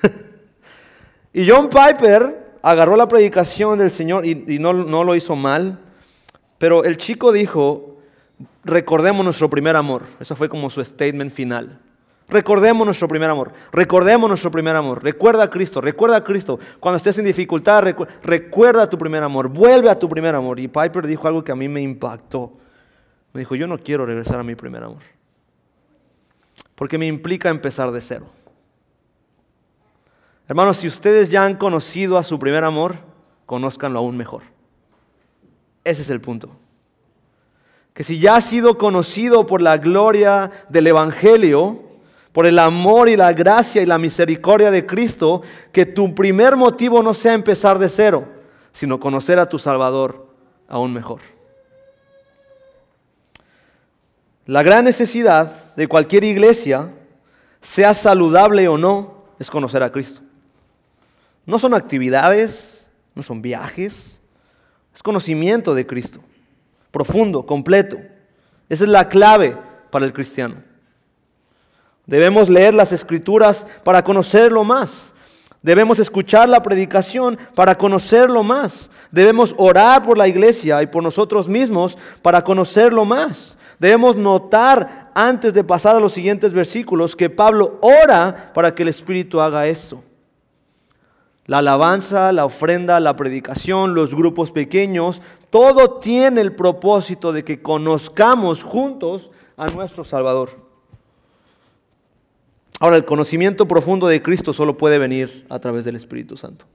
y 1.34 1.50
John 1.50 1.70
Piper 1.70 2.49
agarró 2.62 2.96
la 2.96 3.08
predicación 3.08 3.78
del 3.78 3.92
Señor 3.92 4.26
y, 4.26 4.60
no, 4.60 4.74
no 4.74 5.04
lo 5.04 5.16
hizo 5.16 5.36
mal. 5.36 5.80
Pero 6.58 6.84
el 6.84 6.98
chico 6.98 7.32
dijo, 7.32 7.98
recordemos 8.64 9.24
nuestro 9.24 9.50
primer 9.50 9.76
amor. 9.76 10.04
Eso 10.20 10.36
fue 10.36 10.50
como 10.50 10.70
su 10.70 10.84
statement 10.84 11.32
final. 11.32 11.80
Recordemos 12.30 12.86
nuestro 12.86 13.08
primer 13.08 13.30
amor. 13.30 13.52
Recordemos 13.72 14.30
nuestro 14.30 14.52
primer 14.52 14.76
amor. 14.76 15.04
Recuerda 15.04 15.44
a 15.44 15.50
Cristo. 15.50 15.82
Recuerda 15.82 16.18
a 16.18 16.24
Cristo. 16.24 16.60
Cuando 16.80 16.98
estés 16.98 17.18
en 17.18 17.26
dificultad, 17.26 17.84
recuerda 18.22 18.88
tu 18.88 18.98
primer 18.98 19.24
amor. 19.24 19.50
Vuelve 19.50 19.90
a 19.90 19.98
tu 19.98 20.08
primer 20.08 20.36
amor. 20.36 20.60
Y 20.60 20.68
Piper 20.68 21.08
dijo 21.08 21.28
algo 21.28 21.44
que 21.44 21.52
a 21.52 21.56
mí 21.56 21.68
me 21.68 21.82
impactó. 21.82 22.54
Me 23.34 23.42
dijo, 23.42 23.56
yo 23.56 23.68
no 23.68 23.80
quiero 23.80 24.06
regresar 24.06 24.40
a 24.40 24.44
mi 24.44 24.54
primer 24.54 24.84
amor. 24.84 25.02
Porque 26.76 26.98
me 27.00 27.08
implica 27.08 27.50
empezar 27.50 27.92
de 27.92 28.02
cero. 28.02 28.28
Hermanos, 30.50 30.78
si 30.78 30.88
ustedes 30.88 31.30
ya 31.30 31.46
han 31.46 31.58
conocido 31.58 32.18
a 32.18 32.24
su 32.24 32.40
primer 32.40 32.64
amor, 32.64 32.96
conózcanlo 33.46 34.00
aún 34.00 34.18
mejor. 34.18 34.42
Ese 35.84 36.02
es 36.02 36.10
el 36.10 36.22
punto. 36.22 36.50
Que 37.94 38.04
si 38.04 38.18
ya 38.18 38.36
ha 38.36 38.42
sido 38.42 38.80
conocido 38.80 39.46
por 39.46 39.62
la 39.62 39.78
gloria 39.78 40.50
del 40.70 40.88
Evangelio, 40.88 41.84
por 42.32 42.48
el 42.48 42.58
amor 42.58 43.10
y 43.10 43.16
la 43.16 43.32
gracia 43.34 43.84
y 43.84 43.86
la 43.86 44.00
misericordia 44.00 44.72
de 44.72 44.88
Cristo, 44.88 45.44
que 45.72 45.86
tu 45.86 46.16
primer 46.16 46.56
motivo 46.56 47.04
no 47.04 47.14
sea 47.14 47.34
empezar 47.36 47.78
de 47.78 47.88
cero, 47.88 48.28
sino 48.72 49.00
conocer 49.00 49.38
a 49.38 49.50
tu 49.50 49.60
Salvador 49.60 50.34
aún 50.68 50.94
mejor. 50.94 51.22
La 54.48 54.64
gran 54.64 54.86
necesidad 54.86 55.76
de 55.76 55.88
cualquier 55.88 56.24
iglesia, 56.24 56.92
sea 57.62 57.94
saludable 57.94 58.68
o 58.68 58.80
no, 58.80 59.26
es 59.38 59.52
conocer 59.52 59.84
a 59.84 59.92
Cristo. 59.92 60.22
No 61.50 61.58
son 61.58 61.74
actividades, 61.74 62.86
no 63.16 63.24
son 63.24 63.42
viajes, 63.42 64.20
es 64.94 65.02
conocimiento 65.02 65.74
de 65.74 65.88
Cristo, 65.88 66.20
profundo, 66.92 67.44
completo. 67.44 67.98
Esa 68.70 68.84
es 68.84 68.90
la 68.92 69.10
clave 69.10 69.58
para 69.90 70.06
el 70.06 70.14
cristiano. 70.14 70.58
Debemos 72.06 72.50
leer 72.50 72.76
las 72.76 72.92
escrituras 72.92 73.66
para 73.84 74.04
conocerlo 74.04 74.64
más. 74.64 75.12
Debemos 75.64 75.98
escuchar 75.98 76.48
la 76.48 76.62
predicación 76.62 77.40
para 77.56 77.76
conocerlo 77.76 78.44
más. 78.44 78.92
Debemos 79.10 79.56
orar 79.58 80.04
por 80.04 80.20
la 80.20 80.28
iglesia 80.28 80.84
y 80.84 80.86
por 80.86 81.02
nosotros 81.02 81.50
mismos 81.50 81.98
para 82.22 82.44
conocerlo 82.44 83.06
más. 83.06 83.58
Debemos 83.80 84.16
notar 84.16 85.10
antes 85.16 85.52
de 85.56 85.64
pasar 85.64 85.96
a 85.96 86.00
los 86.00 86.14
siguientes 86.14 86.54
versículos 86.54 87.16
que 87.16 87.28
Pablo 87.28 87.80
ora 87.82 88.52
para 88.54 88.76
que 88.76 88.84
el 88.84 88.90
Espíritu 88.90 89.42
haga 89.42 89.66
esto. 89.66 90.04
La 91.50 91.58
alabanza, 91.58 92.32
la 92.32 92.46
ofrenda, 92.46 93.00
la 93.00 93.16
predicación, 93.16 93.96
los 93.96 94.14
grupos 94.14 94.52
pequeños, 94.52 95.20
todo 95.50 95.96
tiene 95.96 96.42
el 96.42 96.54
propósito 96.54 97.34
de 97.34 97.44
que 97.44 97.60
conozcamos 97.60 98.62
juntos 98.62 99.32
a 99.58 99.66
nuestro 99.66 100.04
Salvador. 100.04 100.52
Ahora, 102.80 102.98
el 102.98 103.04
conocimiento 103.04 103.68
profundo 103.68 104.06
de 104.06 104.22
Cristo 104.22 104.54
solo 104.54 104.78
puede 104.78 105.00
venir 105.00 105.48
a 105.50 105.58
través 105.58 105.84
del 105.86 105.96
Espíritu 105.96 106.38
Santo. 106.38 106.66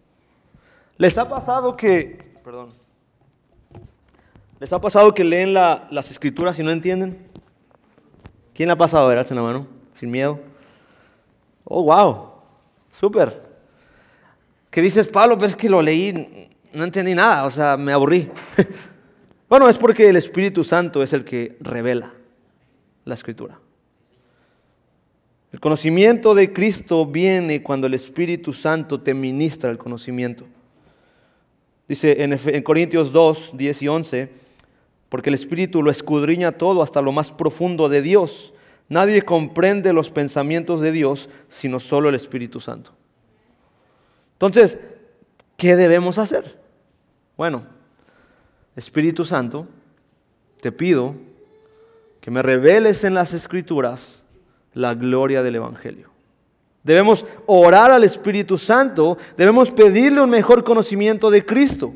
¿Les 0.96 1.16
ha 1.18 1.28
pasado 1.28 1.76
que, 1.76 2.34
perdón, 2.42 2.70
les 4.58 4.72
ha 4.72 4.80
pasado 4.80 5.14
que 5.14 5.22
leen 5.22 5.54
las 5.54 6.10
escrituras 6.10 6.58
y 6.58 6.64
no 6.64 6.72
entienden? 6.72 7.28
¿Quién 8.54 8.66
le 8.66 8.72
ha 8.72 8.76
pasado? 8.76 9.04
A 9.08 9.14
ver, 9.14 9.24
la 9.30 9.40
mano, 9.40 9.68
sin 10.00 10.10
miedo. 10.10 10.40
Oh, 11.62 11.84
wow, 11.84 12.30
súper. 12.90 13.43
¿Qué 14.74 14.82
dices, 14.82 15.06
Pablo? 15.06 15.36
Pero 15.38 15.50
es 15.50 15.54
que 15.54 15.68
lo 15.68 15.80
leí, 15.80 16.48
no 16.72 16.82
entendí 16.82 17.14
nada, 17.14 17.46
o 17.46 17.50
sea, 17.50 17.76
me 17.76 17.92
aburrí. 17.92 18.28
bueno, 19.48 19.68
es 19.68 19.78
porque 19.78 20.08
el 20.08 20.16
Espíritu 20.16 20.64
Santo 20.64 21.00
es 21.00 21.12
el 21.12 21.24
que 21.24 21.56
revela 21.60 22.12
la 23.04 23.14
escritura. 23.14 23.60
El 25.52 25.60
conocimiento 25.60 26.34
de 26.34 26.52
Cristo 26.52 27.06
viene 27.06 27.62
cuando 27.62 27.86
el 27.86 27.94
Espíritu 27.94 28.52
Santo 28.52 29.00
te 29.00 29.14
ministra 29.14 29.70
el 29.70 29.78
conocimiento. 29.78 30.44
Dice 31.86 32.24
en, 32.24 32.62
Corintios 32.64 33.12
2, 33.12 33.52
10 33.54 33.80
y 33.82 33.86
11, 33.86 34.32
porque 35.08 35.30
el 35.30 35.34
Espíritu 35.34 35.84
lo 35.84 35.90
escudriña 35.92 36.50
todo 36.50 36.82
hasta 36.82 37.00
lo 37.00 37.12
más 37.12 37.30
profundo 37.30 37.88
de 37.88 38.02
Dios. 38.02 38.54
Nadie 38.88 39.22
comprende 39.22 39.92
los 39.92 40.10
pensamientos 40.10 40.80
de 40.80 40.90
Dios 40.90 41.30
sino 41.48 41.78
solo 41.78 42.08
el 42.08 42.16
Espíritu 42.16 42.60
Santo. 42.60 42.90
Entonces, 44.34 44.78
¿qué 45.56 45.76
debemos 45.76 46.18
hacer? 46.18 46.58
Bueno, 47.36 47.64
Espíritu 48.76 49.24
Santo, 49.24 49.66
te 50.60 50.72
pido 50.72 51.14
que 52.20 52.30
me 52.30 52.42
reveles 52.42 53.04
en 53.04 53.14
las 53.14 53.32
Escrituras 53.32 54.22
la 54.72 54.94
gloria 54.94 55.42
del 55.42 55.56
Evangelio. 55.56 56.10
Debemos 56.82 57.24
orar 57.46 57.90
al 57.90 58.04
Espíritu 58.04 58.58
Santo, 58.58 59.16
debemos 59.36 59.70
pedirle 59.70 60.20
un 60.20 60.30
mejor 60.30 60.64
conocimiento 60.64 61.30
de 61.30 61.44
Cristo. 61.44 61.94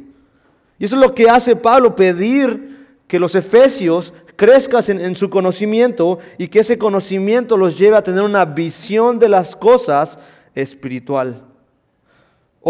Y 0.79 0.85
eso 0.85 0.94
es 0.94 1.03
lo 1.03 1.14
que 1.14 1.29
hace 1.29 1.57
Pablo, 1.57 1.94
pedir 1.94 2.87
que 3.07 3.18
los 3.18 3.35
efesios 3.35 4.14
crezcan 4.37 4.83
en, 4.88 5.01
en, 5.01 5.14
su 5.16 5.29
conocimiento 5.29 6.20
y 6.38 6.48
que 6.48 6.61
ese 6.61 6.79
conocimiento 6.79 7.57
los 7.57 7.77
lleve 7.77 7.96
a 7.96 8.03
tener 8.03 8.22
una 8.22 8.44
visión 8.44 9.18
de 9.18 9.29
las 9.29 9.57
cosas 9.57 10.18
espiritual. 10.55 11.48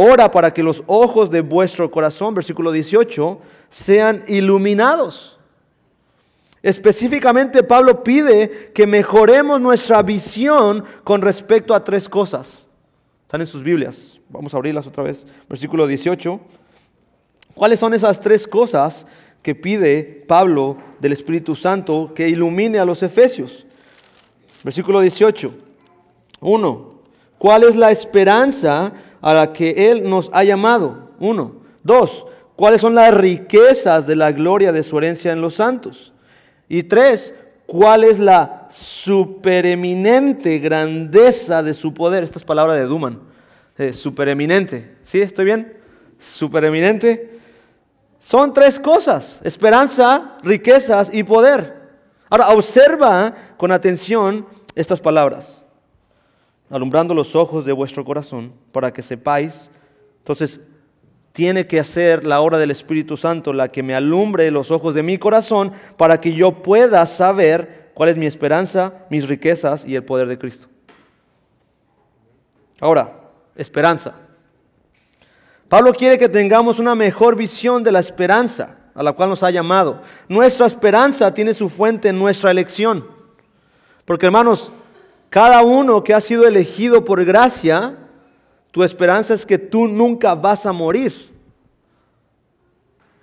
Ora 0.00 0.30
para 0.30 0.54
que 0.54 0.62
los 0.62 0.84
ojos 0.86 1.28
de 1.28 1.40
vuestro 1.40 1.90
corazón, 1.90 2.34
versículo 2.34 2.70
18, 2.70 3.40
sean 3.68 4.22
iluminados 4.28 5.38
Específicamente 6.62 7.62
Pablo 7.62 8.02
pide 8.02 8.72
que 8.74 8.86
mejoremos 8.86 9.60
nuestra 9.60 10.02
visión 10.02 10.84
con 11.04 11.22
respecto 11.22 11.74
a 11.74 11.84
tres 11.84 12.08
cosas. 12.08 12.66
Están 13.22 13.40
en 13.40 13.46
sus 13.46 13.62
Biblias. 13.62 14.20
Vamos 14.28 14.52
a 14.52 14.56
abrirlas 14.56 14.86
otra 14.86 15.04
vez. 15.04 15.26
Versículo 15.48 15.86
18. 15.86 16.40
¿Cuáles 17.54 17.78
son 17.78 17.94
esas 17.94 18.20
tres 18.20 18.46
cosas 18.46 19.06
que 19.42 19.54
pide 19.54 20.24
Pablo 20.26 20.78
del 21.00 21.12
Espíritu 21.12 21.54
Santo 21.54 22.12
que 22.14 22.28
ilumine 22.28 22.78
a 22.78 22.84
los 22.84 23.02
efesios? 23.02 23.64
Versículo 24.64 25.00
18. 25.00 25.52
Uno, 26.40 26.88
¿cuál 27.38 27.64
es 27.64 27.76
la 27.76 27.90
esperanza 27.90 28.92
a 29.20 29.34
la 29.34 29.52
que 29.52 29.90
Él 29.90 30.08
nos 30.08 30.30
ha 30.32 30.44
llamado? 30.44 31.10
Uno. 31.18 31.56
Dos, 31.82 32.26
¿cuáles 32.56 32.80
son 32.80 32.94
las 32.94 33.14
riquezas 33.14 34.06
de 34.06 34.16
la 34.16 34.32
gloria 34.32 34.72
de 34.72 34.82
su 34.82 34.98
herencia 34.98 35.32
en 35.32 35.40
los 35.40 35.54
santos? 35.54 36.12
Y 36.68 36.82
tres, 36.84 37.34
¿cuál 37.66 38.04
es 38.04 38.18
la 38.18 38.66
supereminente 38.70 40.58
grandeza 40.58 41.62
de 41.62 41.74
su 41.74 41.94
poder? 41.94 42.22
Esta 42.24 42.38
es 42.38 42.44
palabra 42.44 42.74
de 42.74 42.84
Duman. 42.84 43.20
Eh, 43.78 43.92
supereminente. 43.92 44.96
¿Sí? 45.04 45.20
¿Estoy 45.20 45.44
bien? 45.44 45.76
Supereminente. 46.18 47.38
Son 48.20 48.52
tres 48.52 48.80
cosas. 48.80 49.40
Esperanza, 49.44 50.36
riquezas 50.42 51.10
y 51.12 51.22
poder. 51.22 51.78
Ahora, 52.28 52.50
observa 52.50 53.34
con 53.56 53.72
atención 53.72 54.46
estas 54.74 55.00
palabras. 55.00 55.64
Alumbrando 56.70 57.14
los 57.14 57.34
ojos 57.34 57.64
de 57.64 57.72
vuestro 57.72 58.04
corazón 58.04 58.52
para 58.72 58.92
que 58.92 59.02
sepáis. 59.02 59.70
Entonces, 60.18 60.60
tiene 61.32 61.66
que 61.66 61.82
ser 61.84 62.24
la 62.24 62.40
obra 62.40 62.58
del 62.58 62.70
Espíritu 62.70 63.16
Santo 63.16 63.52
la 63.52 63.68
que 63.68 63.82
me 63.82 63.94
alumbre 63.94 64.50
los 64.50 64.70
ojos 64.70 64.94
de 64.94 65.02
mi 65.02 65.18
corazón 65.18 65.72
para 65.96 66.20
que 66.20 66.34
yo 66.34 66.62
pueda 66.62 67.06
saber 67.06 67.92
cuál 67.94 68.08
es 68.08 68.16
mi 68.16 68.26
esperanza, 68.26 69.06
mis 69.08 69.28
riquezas 69.28 69.84
y 69.84 69.94
el 69.94 70.04
poder 70.04 70.28
de 70.28 70.38
Cristo. 70.38 70.68
Ahora, 72.80 73.30
esperanza. 73.54 74.14
Pablo 75.68 75.92
quiere 75.92 76.18
que 76.18 76.28
tengamos 76.28 76.78
una 76.78 76.94
mejor 76.94 77.36
visión 77.36 77.82
de 77.82 77.92
la 77.92 77.98
esperanza 78.00 78.76
a 78.94 79.02
la 79.02 79.12
cual 79.12 79.28
nos 79.28 79.42
ha 79.42 79.50
llamado. 79.50 80.02
Nuestra 80.28 80.66
esperanza 80.66 81.32
tiene 81.32 81.54
su 81.54 81.68
fuente 81.68 82.08
en 82.08 82.18
nuestra 82.18 82.50
elección. 82.50 83.06
Porque 84.04 84.26
hermanos, 84.26 84.72
cada 85.30 85.62
uno 85.62 86.02
que 86.02 86.14
ha 86.14 86.20
sido 86.20 86.46
elegido 86.46 87.04
por 87.04 87.24
gracia, 87.24 87.96
tu 88.70 88.82
esperanza 88.82 89.34
es 89.34 89.44
que 89.44 89.58
tú 89.58 89.88
nunca 89.88 90.34
vas 90.34 90.66
a 90.66 90.72
morir. 90.72 91.12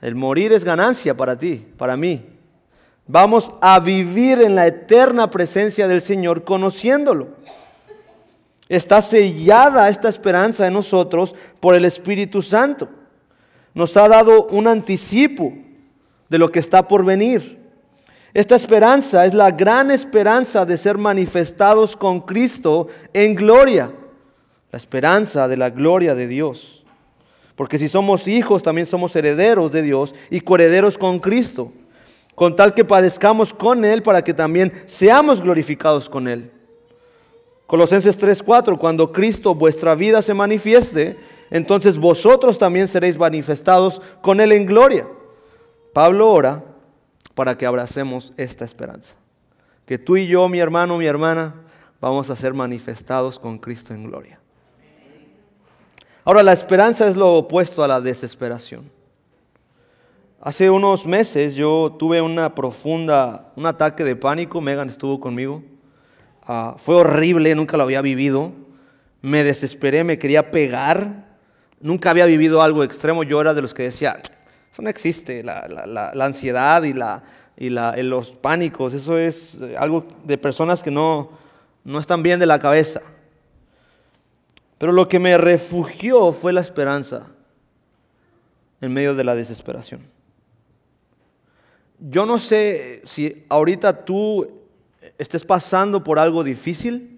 El 0.01 0.15
morir 0.15 0.53
es 0.53 0.63
ganancia 0.63 1.15
para 1.17 1.37
ti, 1.37 1.65
para 1.77 1.97
mí. 1.97 2.25
Vamos 3.07 3.51
a 3.61 3.79
vivir 3.79 4.41
en 4.41 4.55
la 4.55 4.67
eterna 4.67 5.29
presencia 5.29 5.87
del 5.87 6.01
Señor 6.01 6.43
conociéndolo. 6.43 7.29
Está 8.67 9.01
sellada 9.01 9.89
esta 9.89 10.09
esperanza 10.09 10.67
en 10.67 10.73
nosotros 10.73 11.35
por 11.59 11.75
el 11.75 11.85
Espíritu 11.85 12.41
Santo. 12.41 12.89
Nos 13.73 13.95
ha 13.97 14.07
dado 14.07 14.47
un 14.47 14.67
anticipo 14.67 15.53
de 16.29 16.37
lo 16.37 16.51
que 16.51 16.59
está 16.59 16.87
por 16.87 17.05
venir. 17.05 17.64
Esta 18.35 18.57
esperanza 18.57 19.25
es 19.25 19.33
la 19.33 19.49
gran 19.49 19.91
esperanza 19.91 20.65
de 20.65 20.77
ser 20.77 20.97
manifestados 20.97 21.95
con 21.95 22.19
Cristo 22.19 22.89
en 23.13 23.33
gloria. 23.33 23.93
La 24.73 24.77
esperanza 24.77 25.47
de 25.47 25.55
la 25.55 25.69
gloria 25.69 26.15
de 26.15 26.27
Dios. 26.27 26.85
Porque 27.55 27.77
si 27.77 27.87
somos 27.87 28.27
hijos, 28.27 28.61
también 28.61 28.87
somos 28.87 29.15
herederos 29.15 29.71
de 29.71 29.83
Dios 29.83 30.13
y 30.29 30.41
coherederos 30.41 30.97
con 30.97 31.19
Cristo. 31.19 31.71
Con 32.35 32.57
tal 32.57 32.73
que 32.73 32.83
padezcamos 32.83 33.53
con 33.53 33.85
Él 33.85 34.03
para 34.03 34.21
que 34.21 34.33
también 34.33 34.83
seamos 34.85 35.39
glorificados 35.39 36.09
con 36.09 36.27
Él. 36.27 36.51
Colosenses 37.67 38.17
3:4, 38.17 38.77
cuando 38.77 39.13
Cristo 39.13 39.55
vuestra 39.55 39.95
vida 39.95 40.21
se 40.21 40.33
manifieste, 40.33 41.15
entonces 41.51 41.97
vosotros 41.97 42.57
también 42.57 42.89
seréis 42.89 43.17
manifestados 43.17 44.01
con 44.21 44.41
Él 44.41 44.51
en 44.51 44.65
gloria. 44.65 45.07
Pablo 45.93 46.29
ora 46.29 46.74
para 47.35 47.57
que 47.57 47.65
abracemos 47.67 48.33
esta 48.37 48.65
esperanza. 48.65 49.15
Que 49.85 49.99
tú 49.99 50.17
y 50.17 50.25
yo, 50.27 50.49
mi 50.49 50.59
hermano, 50.59 50.97
mi 50.97 51.05
hermana, 51.05 51.53
vamos 52.01 52.29
a 52.31 52.35
ser 52.35 52.53
manifestados 52.53 53.37
con 53.37 53.59
Cristo 53.59 53.93
en 53.93 54.05
gloria. 54.05 54.39
Ahora, 56.23 56.41
la 56.41 56.53
esperanza 56.53 57.07
es 57.07 57.15
lo 57.15 57.35
opuesto 57.35 57.83
a 57.83 57.87
la 57.87 58.01
desesperación. 58.01 58.89
Hace 60.41 60.71
unos 60.71 61.05
meses 61.05 61.53
yo 61.53 61.95
tuve 61.99 62.21
una 62.21 62.55
profunda, 62.55 63.51
un 63.55 63.67
ataque 63.67 64.03
de 64.03 64.15
pánico, 64.15 64.59
Megan 64.59 64.89
estuvo 64.89 65.19
conmigo 65.19 65.61
Ah, 66.47 66.75
fue 66.77 66.95
horrible, 66.95 67.55
nunca 67.55 67.77
lo 67.77 67.83
había 67.83 68.01
vivido. 68.01 68.51
Me 69.21 69.43
desesperé, 69.43 70.03
me 70.03 70.19
quería 70.19 70.51
pegar. 70.51 71.25
Nunca 71.79 72.11
había 72.11 72.25
vivido 72.25 72.61
algo 72.61 72.83
extremo. 72.83 73.23
Yo 73.23 73.41
era 73.41 73.53
de 73.53 73.61
los 73.61 73.73
que 73.73 73.83
decía, 73.83 74.21
eso 74.75 74.81
no 74.81 74.89
existe, 74.89 75.41
la, 75.41 76.11
ansiedad 76.19 76.83
y, 76.83 77.69
los 77.69 78.31
pánicos. 78.31 78.93
Eso 78.93 79.17
es 79.17 79.55
eh, 79.61 79.73
algo 79.77 80.05
de 80.25 80.37
personas 80.37 80.83
que 80.83 80.91
no, 80.91 81.29
no 81.85 81.97
están 81.97 82.21
bien 82.21 82.41
de 82.41 82.45
la 82.45 82.59
cabeza. 82.59 82.99
Pero 84.77 84.91
lo 84.91 85.07
que 85.07 85.17
me 85.17 85.37
refugió 85.37 86.33
fue 86.33 86.51
la 86.51 86.59
esperanza 86.59 87.27
en 88.81 88.91
medio 88.91 89.15
de 89.15 89.23
la 89.23 89.33
desesperación. 89.33 90.01
Yo 91.97 92.25
no 92.25 92.37
sé 92.37 93.01
si 93.05 93.45
ahorita 93.47 94.03
tú 94.03 94.59
estés 95.17 95.45
pasando 95.45 96.03
por 96.03 96.19
algo 96.19 96.43
difícil, 96.43 97.17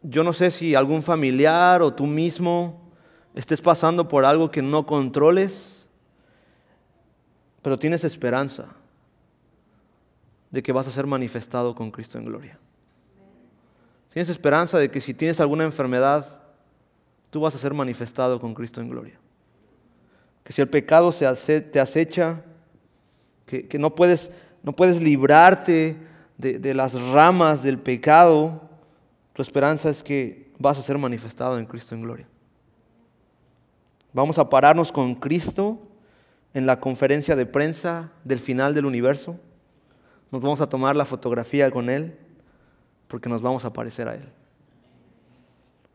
yo 0.00 0.24
no 0.24 0.32
sé 0.32 0.50
si 0.50 0.74
algún 0.74 1.02
familiar 1.02 1.82
o 1.82 1.92
tú 1.92 2.06
mismo 2.06 2.80
estés 3.34 3.60
pasando 3.60 4.08
por 4.08 4.24
algo 4.24 4.50
que 4.50 4.62
no 4.62 4.86
controles, 4.86 5.79
pero 7.62 7.78
tienes 7.78 8.04
esperanza 8.04 8.66
de 10.50 10.62
que 10.62 10.72
vas 10.72 10.88
a 10.88 10.90
ser 10.90 11.06
manifestado 11.06 11.74
con 11.74 11.90
Cristo 11.90 12.18
en 12.18 12.24
gloria. 12.24 12.58
Tienes 14.12 14.28
esperanza 14.28 14.78
de 14.78 14.90
que 14.90 15.00
si 15.00 15.14
tienes 15.14 15.40
alguna 15.40 15.64
enfermedad, 15.64 16.40
tú 17.30 17.40
vas 17.40 17.54
a 17.54 17.58
ser 17.58 17.72
manifestado 17.72 18.40
con 18.40 18.54
Cristo 18.54 18.80
en 18.80 18.90
gloria. 18.90 19.18
Que 20.42 20.52
si 20.52 20.60
el 20.60 20.68
pecado 20.68 21.12
te 21.12 21.80
acecha, 21.80 22.42
que, 23.46 23.68
que 23.68 23.78
no, 23.78 23.94
puedes, 23.94 24.32
no 24.62 24.72
puedes 24.72 25.00
librarte 25.00 25.96
de, 26.40 26.74
las 26.74 27.00
ramas 27.12 27.62
del 27.62 27.78
pecado, 27.78 28.62
tu 29.32 29.42
esperanza 29.42 29.90
es 29.90 30.02
que 30.02 30.50
vas 30.58 30.78
a 30.78 30.82
ser 30.82 30.98
manifestado 30.98 31.58
en 31.58 31.66
Cristo 31.66 31.94
en 31.94 32.02
gloria. 32.02 32.26
Vamos 34.12 34.38
a 34.38 34.48
pararnos 34.48 34.90
con 34.90 35.14
Cristo 35.14 35.78
en 36.54 36.66
la 36.66 36.80
conferencia 36.80 37.36
de 37.36 37.46
prensa 37.46 38.10
del 38.24 38.40
final 38.40 38.74
del 38.74 38.86
universo. 38.86 39.36
Nos 40.30 40.42
vamos 40.42 40.60
a 40.60 40.68
tomar 40.68 40.96
la 40.96 41.04
fotografía 41.04 41.70
con 41.70 41.90
Él 41.90 42.16
porque 43.08 43.28
nos 43.28 43.42
vamos 43.42 43.64
a 43.64 43.72
parecer 43.72 44.08
a 44.08 44.14
Él. 44.14 44.28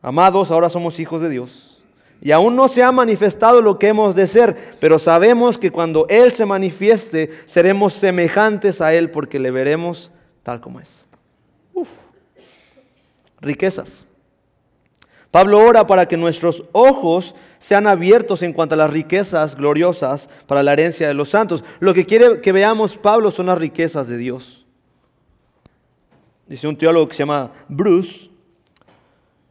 Amados, 0.02 0.50
ahora 0.50 0.68
somos 0.68 1.00
hijos 1.00 1.20
de 1.20 1.30
Dios. 1.30 1.82
Y 2.20 2.30
aún 2.30 2.56
no 2.56 2.68
se 2.68 2.82
ha 2.82 2.92
manifestado 2.92 3.60
lo 3.60 3.78
que 3.78 3.88
hemos 3.88 4.14
de 4.14 4.26
ser, 4.26 4.76
pero 4.80 4.98
sabemos 4.98 5.58
que 5.58 5.70
cuando 5.70 6.06
Él 6.08 6.32
se 6.32 6.46
manifieste, 6.46 7.30
seremos 7.46 7.92
semejantes 7.92 8.80
a 8.80 8.94
Él 8.94 9.10
porque 9.10 9.38
le 9.38 9.50
veremos 9.50 10.12
tal 10.42 10.60
como 10.60 10.80
es. 10.80 11.06
Riquezas. 13.40 14.06
Pablo 15.36 15.58
ora 15.58 15.86
para 15.86 16.08
que 16.08 16.16
nuestros 16.16 16.64
ojos 16.72 17.34
sean 17.58 17.86
abiertos 17.86 18.42
en 18.42 18.54
cuanto 18.54 18.74
a 18.74 18.78
las 18.78 18.90
riquezas 18.90 19.54
gloriosas 19.54 20.30
para 20.46 20.62
la 20.62 20.72
herencia 20.72 21.08
de 21.08 21.12
los 21.12 21.28
santos. 21.28 21.62
Lo 21.78 21.92
que 21.92 22.06
quiere 22.06 22.40
que 22.40 22.52
veamos 22.52 22.96
Pablo 22.96 23.30
son 23.30 23.44
las 23.44 23.58
riquezas 23.58 24.08
de 24.08 24.16
Dios. 24.16 24.64
Dice 26.46 26.66
un 26.66 26.78
teólogo 26.78 27.08
que 27.08 27.16
se 27.16 27.18
llama 27.18 27.52
Bruce, 27.68 28.30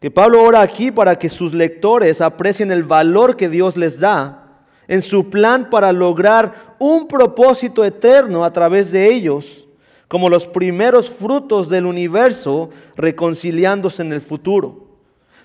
que 0.02 0.10
Pablo 0.10 0.42
ora 0.42 0.62
aquí 0.62 0.90
para 0.90 1.20
que 1.20 1.30
sus 1.30 1.54
lectores 1.54 2.20
aprecien 2.20 2.72
el 2.72 2.82
valor 2.82 3.38
que 3.38 3.48
Dios 3.48 3.78
les 3.78 4.00
da 4.00 4.64
en 4.88 5.04
su 5.04 5.30
plan 5.30 5.70
para 5.70 5.94
lograr 5.94 6.78
un 6.80 7.08
propósito 7.08 7.86
eterno 7.86 8.44
a 8.44 8.52
través 8.52 8.92
de 8.92 9.14
ellos 9.14 9.68
como 10.08 10.30
los 10.30 10.48
primeros 10.48 11.12
frutos 11.12 11.70
del 11.70 11.86
universo 11.86 12.72
reconciliándose 12.96 14.02
en 14.02 14.14
el 14.14 14.22
futuro, 14.22 14.85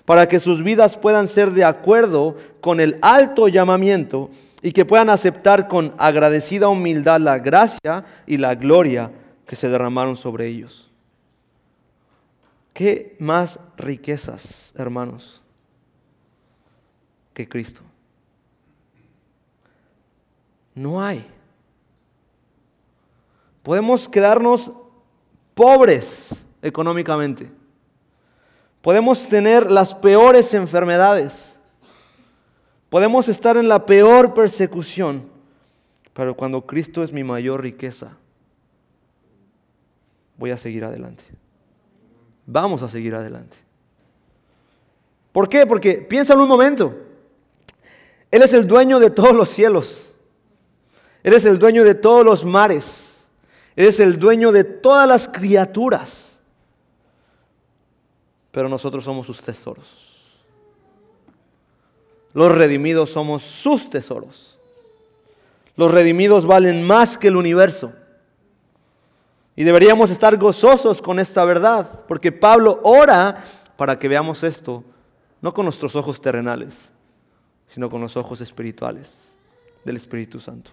para 0.05 0.27
que 0.27 0.39
sus 0.39 0.63
vidas 0.63 0.97
puedan 0.97 1.27
ser 1.27 1.51
de 1.51 1.63
acuerdo 1.63 2.35
con 2.59 2.79
el 2.79 2.97
alto 3.01 3.47
llamamiento 3.47 4.29
y 4.61 4.71
que 4.71 4.85
puedan 4.85 5.09
aceptar 5.09 5.67
con 5.67 5.93
agradecida 5.97 6.69
humildad 6.69 7.19
la 7.19 7.39
gracia 7.39 8.05
y 8.27 8.37
la 8.37 8.55
gloria 8.55 9.11
que 9.45 9.55
se 9.55 9.69
derramaron 9.69 10.15
sobre 10.15 10.47
ellos. 10.47 10.89
¿Qué 12.73 13.15
más 13.19 13.59
riquezas, 13.77 14.71
hermanos, 14.75 15.41
que 17.33 17.47
Cristo? 17.47 17.81
No 20.73 21.01
hay. 21.01 21.25
Podemos 23.61 24.07
quedarnos 24.07 24.71
pobres 25.53 26.29
económicamente. 26.61 27.51
Podemos 28.81 29.27
tener 29.27 29.71
las 29.71 29.93
peores 29.93 30.53
enfermedades. 30.53 31.57
Podemos 32.89 33.29
estar 33.29 33.57
en 33.57 33.67
la 33.67 33.85
peor 33.85 34.33
persecución. 34.33 35.29
Pero 36.13 36.35
cuando 36.35 36.65
Cristo 36.65 37.03
es 37.03 37.11
mi 37.11 37.23
mayor 37.23 37.61
riqueza, 37.61 38.17
voy 40.37 40.51
a 40.51 40.57
seguir 40.57 40.83
adelante. 40.83 41.23
Vamos 42.45 42.83
a 42.83 42.89
seguir 42.89 43.15
adelante. 43.15 43.57
¿Por 45.31 45.47
qué? 45.47 45.65
Porque 45.65 45.95
piénsalo 45.95 46.43
un 46.43 46.49
momento. 46.49 46.93
Él 48.29 48.41
es 48.41 48.53
el 48.53 48.67
dueño 48.67 48.99
de 48.99 49.09
todos 49.09 49.33
los 49.33 49.49
cielos. 49.49 50.09
Él 51.23 51.33
es 51.33 51.45
el 51.45 51.59
dueño 51.59 51.83
de 51.83 51.95
todos 51.95 52.25
los 52.25 52.43
mares. 52.43 53.11
Eres 53.75 53.99
el 53.99 54.19
dueño 54.19 54.51
de 54.51 54.63
todas 54.63 55.07
las 55.07 55.27
criaturas. 55.27 56.30
Pero 58.51 58.69
nosotros 58.69 59.03
somos 59.03 59.25
sus 59.25 59.41
tesoros. 59.41 60.11
Los 62.33 62.51
redimidos 62.51 63.09
somos 63.09 63.41
sus 63.41 63.89
tesoros. 63.89 64.57
Los 65.75 65.91
redimidos 65.91 66.45
valen 66.45 66.83
más 66.83 67.17
que 67.17 67.27
el 67.27 67.35
universo. 67.35 67.93
Y 69.55 69.63
deberíamos 69.63 70.09
estar 70.09 70.37
gozosos 70.37 71.01
con 71.01 71.19
esta 71.19 71.43
verdad, 71.45 72.01
porque 72.07 72.31
Pablo 72.31 72.79
ora 72.83 73.43
para 73.75 73.99
que 73.99 74.07
veamos 74.07 74.43
esto, 74.43 74.83
no 75.41 75.53
con 75.53 75.65
nuestros 75.65 75.95
ojos 75.95 76.21
terrenales, 76.21 76.75
sino 77.69 77.89
con 77.89 78.01
los 78.01 78.15
ojos 78.15 78.41
espirituales 78.41 79.35
del 79.83 79.97
Espíritu 79.97 80.39
Santo. 80.39 80.71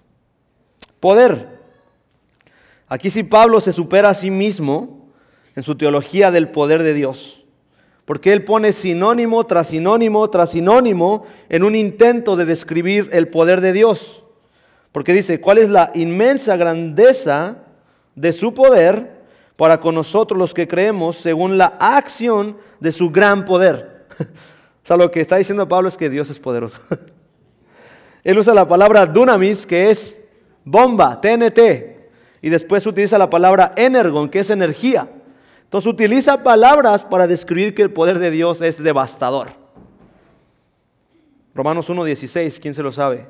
Poder. 1.01 1.59
Aquí 2.89 3.11
sí 3.11 3.23
Pablo 3.23 3.61
se 3.61 3.73
supera 3.73 4.11
a 4.11 4.15
sí 4.15 4.31
mismo 4.31 5.09
en 5.55 5.63
su 5.63 5.77
teología 5.77 6.31
del 6.31 6.51
poder 6.51 6.83
de 6.83 6.95
Dios. 6.95 7.38
Porque 8.09 8.33
él 8.33 8.43
pone 8.43 8.73
sinónimo 8.73 9.45
tras 9.45 9.67
sinónimo 9.67 10.31
tras 10.31 10.53
sinónimo 10.53 11.27
en 11.51 11.63
un 11.63 11.75
intento 11.77 12.37
de 12.37 12.47
describir 12.47 13.11
el 13.13 13.29
poder 13.29 13.61
de 13.61 13.75
Dios. 13.75 14.25
Porque 14.93 15.13
dice, 15.13 15.43
¿cuál 15.43 15.59
es 15.59 15.69
la 15.69 15.91
inmensa 15.93 16.57
grandeza 16.57 17.57
de 18.15 18.33
su 18.33 18.55
poder 18.55 19.27
para 19.57 19.79
con 19.79 19.95
nosotros 19.95 20.39
los 20.39 20.55
que 20.55 20.67
creemos 20.67 21.19
según 21.19 21.59
la 21.59 21.77
acción 21.79 22.57
de 22.81 22.93
su 22.93 23.11
gran 23.11 23.45
poder? 23.45 24.07
o 24.19 24.87
sea, 24.87 24.97
lo 24.97 25.11
que 25.11 25.21
está 25.21 25.37
diciendo 25.37 25.69
Pablo 25.69 25.91
es 25.91 25.99
que 25.99 26.09
Dios 26.09 26.31
es 26.31 26.39
poderoso. 26.39 26.79
él 28.25 28.39
usa 28.39 28.55
la 28.55 28.67
palabra 28.67 29.05
dunamis, 29.05 29.67
que 29.67 29.91
es 29.91 30.19
bomba, 30.65 31.21
TNT, 31.21 31.61
y 32.41 32.49
después 32.49 32.87
utiliza 32.87 33.19
la 33.19 33.29
palabra 33.29 33.75
energon, 33.77 34.31
que 34.31 34.39
es 34.39 34.49
energía. 34.49 35.11
Entonces 35.69 35.93
utiliza 35.93 36.43
palabras 36.43 37.05
para 37.05 37.27
describir 37.27 37.75
que 37.75 37.83
el 37.83 37.93
poder 37.93 38.19
de 38.19 38.31
Dios 38.31 38.63
es 38.63 38.83
devastador. 38.83 39.49
Romanos 41.55 41.91
1.16, 41.91 42.59
¿quién 42.59 42.73
se 42.73 42.83
lo 42.83 42.91
sabe? 42.91 43.27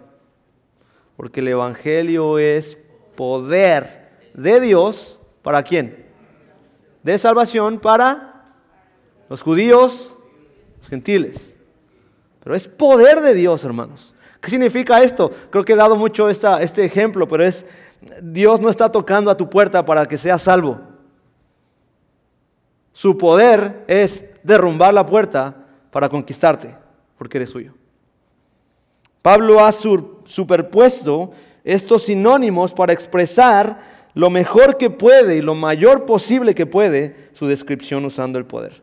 Porque 1.16 1.40
el 1.40 1.48
Evangelio 1.48 2.38
es 2.38 2.78
poder 3.16 4.12
de 4.34 4.60
Dios, 4.60 5.20
¿para 5.42 5.64
quién? 5.64 6.06
De 7.02 7.18
salvación 7.18 7.80
para 7.80 8.44
los 9.28 9.42
judíos, 9.42 10.14
los 10.78 10.88
gentiles. 10.88 11.56
Pero 12.38 12.54
es 12.54 12.68
poder 12.68 13.20
de 13.20 13.34
Dios, 13.34 13.64
hermanos. 13.64 14.14
¿Qué 14.40 14.48
significa 14.48 15.02
esto? 15.02 15.32
Creo 15.50 15.64
que 15.64 15.72
he 15.72 15.76
dado 15.76 15.96
mucho 15.96 16.28
esta, 16.28 16.62
este 16.62 16.84
ejemplo, 16.84 17.26
pero 17.26 17.44
es, 17.44 17.66
Dios 18.22 18.60
no 18.60 18.70
está 18.70 18.92
tocando 18.92 19.28
a 19.28 19.36
tu 19.36 19.50
puerta 19.50 19.84
para 19.84 20.06
que 20.06 20.16
seas 20.16 20.42
salvo. 20.42 20.87
Su 22.98 23.16
poder 23.16 23.84
es 23.86 24.24
derrumbar 24.42 24.92
la 24.92 25.06
puerta 25.06 25.54
para 25.92 26.08
conquistarte, 26.08 26.74
porque 27.16 27.38
eres 27.38 27.50
suyo. 27.50 27.72
Pablo 29.22 29.64
ha 29.64 29.70
superpuesto 29.70 31.30
estos 31.62 32.02
sinónimos 32.02 32.72
para 32.72 32.92
expresar 32.92 33.78
lo 34.14 34.30
mejor 34.30 34.76
que 34.76 34.90
puede 34.90 35.36
y 35.36 35.42
lo 35.42 35.54
mayor 35.54 36.06
posible 36.06 36.56
que 36.56 36.66
puede 36.66 37.28
su 37.34 37.46
descripción 37.46 38.04
usando 38.04 38.36
el 38.36 38.46
poder. 38.46 38.82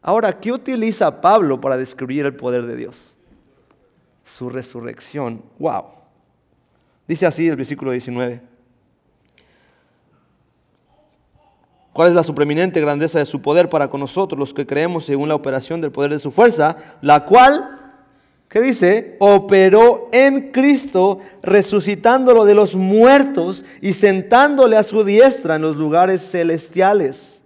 Ahora, 0.00 0.40
¿qué 0.40 0.50
utiliza 0.50 1.20
Pablo 1.20 1.60
para 1.60 1.76
describir 1.76 2.24
el 2.24 2.36
poder 2.36 2.64
de 2.64 2.76
Dios? 2.76 3.18
Su 4.24 4.48
resurrección. 4.48 5.42
¡Wow! 5.58 5.84
Dice 7.06 7.26
así 7.26 7.46
el 7.46 7.56
versículo 7.56 7.90
19. 7.90 8.55
¿Cuál 11.96 12.10
es 12.10 12.14
la 12.14 12.24
supreminente 12.24 12.78
grandeza 12.78 13.20
de 13.20 13.24
su 13.24 13.40
poder 13.40 13.70
para 13.70 13.88
con 13.88 14.00
nosotros, 14.00 14.38
los 14.38 14.52
que 14.52 14.66
creemos 14.66 15.06
según 15.06 15.30
la 15.30 15.34
operación 15.34 15.80
del 15.80 15.92
poder 15.92 16.10
de 16.10 16.18
su 16.18 16.30
fuerza, 16.30 16.76
la 17.00 17.24
cual, 17.24 17.94
¿qué 18.50 18.60
dice? 18.60 19.16
Operó 19.18 20.10
en 20.12 20.52
Cristo, 20.52 21.20
resucitándolo 21.42 22.44
de 22.44 22.54
los 22.54 22.74
muertos 22.74 23.64
y 23.80 23.94
sentándole 23.94 24.76
a 24.76 24.82
su 24.82 25.04
diestra 25.04 25.56
en 25.56 25.62
los 25.62 25.76
lugares 25.76 26.20
celestiales. 26.20 27.42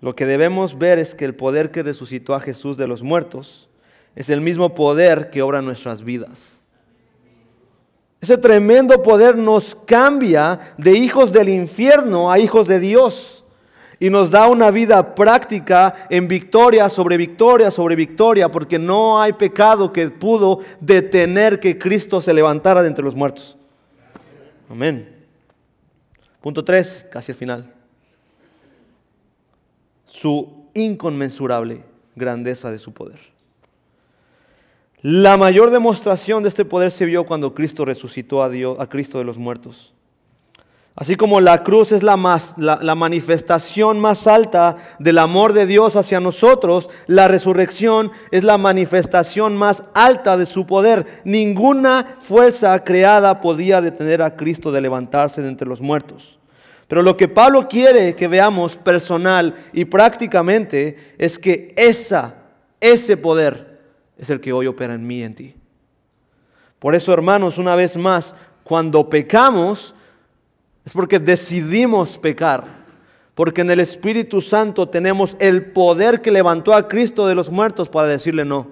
Lo 0.00 0.16
que 0.16 0.24
debemos 0.24 0.78
ver 0.78 0.98
es 0.98 1.14
que 1.14 1.26
el 1.26 1.34
poder 1.34 1.70
que 1.70 1.82
resucitó 1.82 2.34
a 2.34 2.40
Jesús 2.40 2.78
de 2.78 2.86
los 2.86 3.02
muertos 3.02 3.68
es 4.16 4.30
el 4.30 4.40
mismo 4.40 4.74
poder 4.74 5.28
que 5.28 5.42
obra 5.42 5.60
nuestras 5.60 6.02
vidas. 6.02 6.59
Ese 8.20 8.36
tremendo 8.36 9.02
poder 9.02 9.36
nos 9.36 9.74
cambia 9.74 10.74
de 10.76 10.92
hijos 10.92 11.32
del 11.32 11.48
infierno 11.48 12.30
a 12.30 12.38
hijos 12.38 12.68
de 12.68 12.78
Dios 12.78 13.44
y 13.98 14.10
nos 14.10 14.30
da 14.30 14.46
una 14.48 14.70
vida 14.70 15.14
práctica 15.14 16.06
en 16.10 16.28
victoria 16.28 16.88
sobre 16.88 17.16
victoria 17.16 17.70
sobre 17.70 17.96
victoria, 17.96 18.50
porque 18.50 18.78
no 18.78 19.20
hay 19.20 19.34
pecado 19.34 19.92
que 19.92 20.10
pudo 20.10 20.60
detener 20.80 21.60
que 21.60 21.78
Cristo 21.78 22.20
se 22.20 22.32
levantara 22.34 22.82
de 22.82 22.88
entre 22.88 23.04
los 23.04 23.14
muertos. 23.14 23.56
Amén. 24.68 25.08
Punto 26.40 26.64
3, 26.64 27.06
casi 27.10 27.32
al 27.32 27.38
final. 27.38 27.74
Su 30.06 30.66
inconmensurable 30.74 31.82
grandeza 32.14 32.70
de 32.70 32.78
su 32.78 32.92
poder. 32.92 33.18
La 35.02 35.38
mayor 35.38 35.70
demostración 35.70 36.42
de 36.42 36.50
este 36.50 36.66
poder 36.66 36.90
se 36.90 37.06
vio 37.06 37.24
cuando 37.24 37.54
Cristo 37.54 37.86
resucitó 37.86 38.42
a, 38.42 38.50
Dios, 38.50 38.76
a 38.78 38.86
Cristo 38.86 39.18
de 39.18 39.24
los 39.24 39.38
muertos. 39.38 39.94
Así 40.94 41.16
como 41.16 41.40
la 41.40 41.64
cruz 41.64 41.92
es 41.92 42.02
la, 42.02 42.18
más, 42.18 42.54
la, 42.58 42.94
manifestación 42.94 43.98
más 43.98 44.26
alta 44.26 44.76
del 44.98 45.16
amor 45.16 45.54
de 45.54 45.64
Dios 45.64 45.96
hacia 45.96 46.20
nosotros, 46.20 46.90
la 47.06 47.28
resurrección 47.28 48.12
es 48.30 48.44
la 48.44 48.58
manifestación 48.58 49.56
más 49.56 49.84
alta 49.94 50.36
de 50.36 50.44
su 50.44 50.66
poder. 50.66 51.22
Ninguna 51.24 52.18
fuerza 52.20 52.84
creada 52.84 53.40
podía 53.40 53.80
detener 53.80 54.20
a 54.20 54.36
Cristo 54.36 54.70
de 54.70 54.82
levantarse 54.82 55.40
de 55.40 55.48
entre 55.48 55.66
los 55.66 55.80
muertos. 55.80 56.38
Pero 56.88 57.02
lo 57.02 57.16
que 57.16 57.28
Pablo 57.28 57.68
quiere 57.68 58.14
que 58.14 58.28
veamos 58.28 58.76
personal 58.76 59.54
y 59.72 59.86
prácticamente 59.86 61.14
es 61.16 61.38
que 61.38 61.72
esa, 61.76 62.34
ese 62.80 63.16
poder 63.16 63.69
es 64.20 64.28
el 64.28 64.40
que 64.40 64.52
hoy 64.52 64.66
opera 64.66 64.94
en 64.94 65.06
mí 65.06 65.18
y 65.20 65.22
en 65.22 65.34
ti. 65.34 65.54
Por 66.78 66.94
eso, 66.94 67.12
hermanos, 67.12 67.56
una 67.56 67.74
vez 67.74 67.96
más, 67.96 68.34
cuando 68.62 69.08
pecamos, 69.08 69.94
es 70.84 70.92
porque 70.92 71.18
decidimos 71.18 72.18
pecar. 72.18 72.80
Porque 73.34 73.62
en 73.62 73.70
el 73.70 73.80
Espíritu 73.80 74.42
Santo 74.42 74.88
tenemos 74.88 75.36
el 75.40 75.72
poder 75.72 76.20
que 76.20 76.30
levantó 76.30 76.74
a 76.74 76.86
Cristo 76.86 77.26
de 77.26 77.34
los 77.34 77.50
muertos 77.50 77.88
para 77.88 78.08
decirle 78.08 78.44
no 78.44 78.68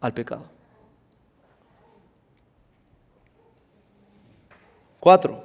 al 0.00 0.14
pecado. 0.14 0.46
Cuatro. 5.00 5.44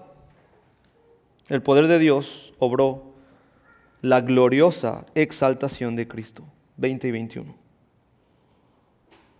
El 1.49 1.63
poder 1.63 1.87
de 1.87 1.97
Dios 1.97 2.53
obró 2.59 3.13
la 4.01 4.21
gloriosa 4.21 5.05
exaltación 5.15 5.95
de 5.95 6.07
Cristo. 6.07 6.43
20 6.77 7.07
y 7.07 7.11
21. 7.11 7.60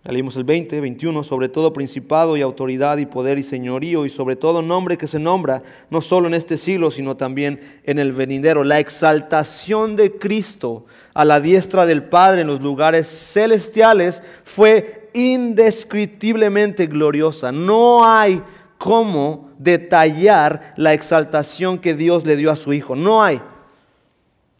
Ya 0.04 0.10
leímos 0.10 0.36
el 0.36 0.42
20, 0.42 0.80
21, 0.80 1.22
sobre 1.22 1.48
todo 1.48 1.72
principado 1.72 2.36
y 2.36 2.40
autoridad 2.40 2.98
y 2.98 3.06
poder 3.06 3.38
y 3.38 3.44
señorío 3.44 4.04
y 4.04 4.10
sobre 4.10 4.34
todo 4.34 4.60
nombre 4.60 4.98
que 4.98 5.06
se 5.06 5.20
nombra, 5.20 5.62
no 5.90 6.00
solo 6.00 6.26
en 6.26 6.34
este 6.34 6.58
siglo, 6.58 6.90
sino 6.90 7.16
también 7.16 7.60
en 7.84 8.00
el 8.00 8.10
venidero. 8.10 8.64
La 8.64 8.80
exaltación 8.80 9.94
de 9.94 10.18
Cristo 10.18 10.86
a 11.14 11.24
la 11.24 11.40
diestra 11.40 11.86
del 11.86 12.02
Padre 12.02 12.40
en 12.40 12.48
los 12.48 12.60
lugares 12.60 13.06
celestiales 13.06 14.24
fue 14.42 15.08
indescriptiblemente 15.14 16.88
gloriosa. 16.88 17.52
No 17.52 18.04
hay 18.04 18.42
cómo 18.78 19.50
detallar 19.58 20.74
la 20.76 20.94
exaltación 20.94 21.78
que 21.78 21.94
Dios 21.94 22.26
le 22.26 22.34
dio 22.34 22.50
a 22.50 22.56
su 22.56 22.72
Hijo. 22.72 22.96
No 22.96 23.22
hay. 23.22 23.40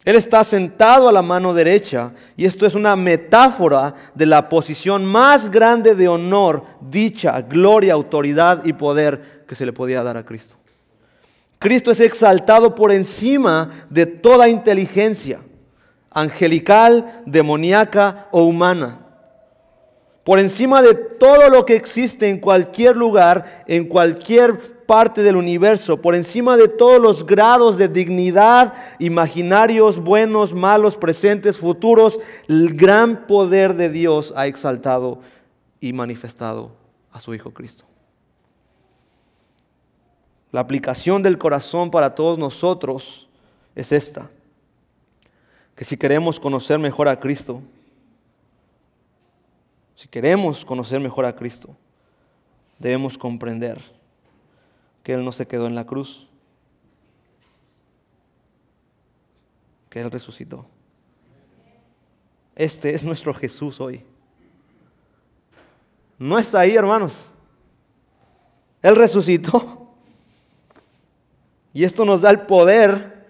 Él 0.05 0.17
está 0.17 0.43
sentado 0.43 1.07
a 1.07 1.13
la 1.13 1.21
mano 1.21 1.53
derecha 1.53 2.11
y 2.35 2.45
esto 2.45 2.65
es 2.65 2.75
una 2.75 2.95
metáfora 2.95 3.95
de 4.13 4.25
la 4.25 4.49
posición 4.49 5.05
más 5.05 5.49
grande 5.49 5.95
de 5.95 6.09
honor, 6.09 6.65
dicha, 6.81 7.41
gloria, 7.41 7.93
autoridad 7.93 8.65
y 8.65 8.73
poder 8.73 9.43
que 9.47 9.55
se 9.55 9.65
le 9.65 9.71
podía 9.71 10.03
dar 10.03 10.17
a 10.17 10.25
Cristo. 10.25 10.55
Cristo 11.57 11.91
es 11.91 12.01
exaltado 12.01 12.75
por 12.75 12.91
encima 12.91 13.85
de 13.89 14.05
toda 14.05 14.49
inteligencia, 14.49 15.39
angelical, 16.11 17.23
demoníaca 17.25 18.27
o 18.31 18.43
humana. 18.43 18.99
Por 20.25 20.39
encima 20.39 20.81
de 20.81 20.95
todo 20.95 21.49
lo 21.49 21.65
que 21.65 21.77
existe 21.77 22.27
en 22.27 22.39
cualquier 22.39 22.97
lugar, 22.97 23.63
en 23.67 23.85
cualquier 23.85 24.57
parte 24.85 25.21
del 25.21 25.35
universo, 25.35 26.01
por 26.01 26.15
encima 26.15 26.57
de 26.57 26.67
todos 26.67 27.01
los 27.01 27.25
grados 27.25 27.77
de 27.77 27.87
dignidad, 27.87 28.73
imaginarios, 28.99 29.99
buenos, 29.99 30.53
malos, 30.53 30.97
presentes, 30.97 31.57
futuros, 31.57 32.19
el 32.47 32.75
gran 32.75 33.27
poder 33.27 33.75
de 33.75 33.89
Dios 33.89 34.33
ha 34.35 34.47
exaltado 34.47 35.19
y 35.79 35.93
manifestado 35.93 36.71
a 37.11 37.19
su 37.19 37.33
Hijo 37.33 37.51
Cristo. 37.51 37.85
La 40.51 40.61
aplicación 40.61 41.23
del 41.23 41.37
corazón 41.37 41.89
para 41.89 42.13
todos 42.13 42.37
nosotros 42.37 43.27
es 43.75 43.91
esta, 43.91 44.29
que 45.75 45.83
si 45.83 45.97
queremos 45.97 46.39
conocer 46.39 46.77
mejor 46.77 47.07
a 47.07 47.19
Cristo, 47.19 47.61
si 49.95 50.07
queremos 50.07 50.63
conocer 50.63 50.99
mejor 50.99 51.25
a 51.25 51.35
Cristo, 51.35 51.75
debemos 52.77 53.17
comprender 53.17 53.81
que 55.03 55.13
Él 55.13 55.23
no 55.23 55.31
se 55.31 55.45
quedó 55.45 55.67
en 55.67 55.75
la 55.75 55.85
cruz, 55.85 56.27
que 59.89 59.99
Él 59.99 60.09
resucitó. 60.09 60.65
Este 62.55 62.93
es 62.93 63.03
nuestro 63.03 63.33
Jesús 63.33 63.79
hoy. 63.81 64.03
no 66.17 66.39
está 66.39 66.61
ahí, 66.61 66.75
hermanos. 66.75 67.29
Él 68.81 68.95
resucitó. 68.95 69.79
Y 71.73 71.83
esto 71.83 72.05
nos 72.05 72.21
da 72.21 72.29
el 72.29 72.41
poder 72.41 73.25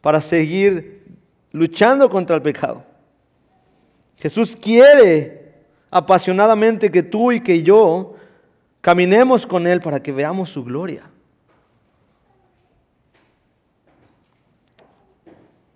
para 0.00 0.20
seguir 0.20 1.02
luchando 1.50 2.08
contra 2.08 2.36
el 2.36 2.42
pecado. 2.42 2.84
Jesús 4.18 4.56
quiere 4.56 5.54
apasionadamente 5.90 6.90
que 6.90 7.02
tú 7.02 7.32
y 7.32 7.40
que 7.40 7.62
yo 7.62 8.14
caminemos 8.80 9.46
con 9.46 9.66
Él 9.66 9.80
para 9.80 10.00
que 10.00 10.12
veamos 10.12 10.50
su 10.50 10.62
gloria. 10.62 11.09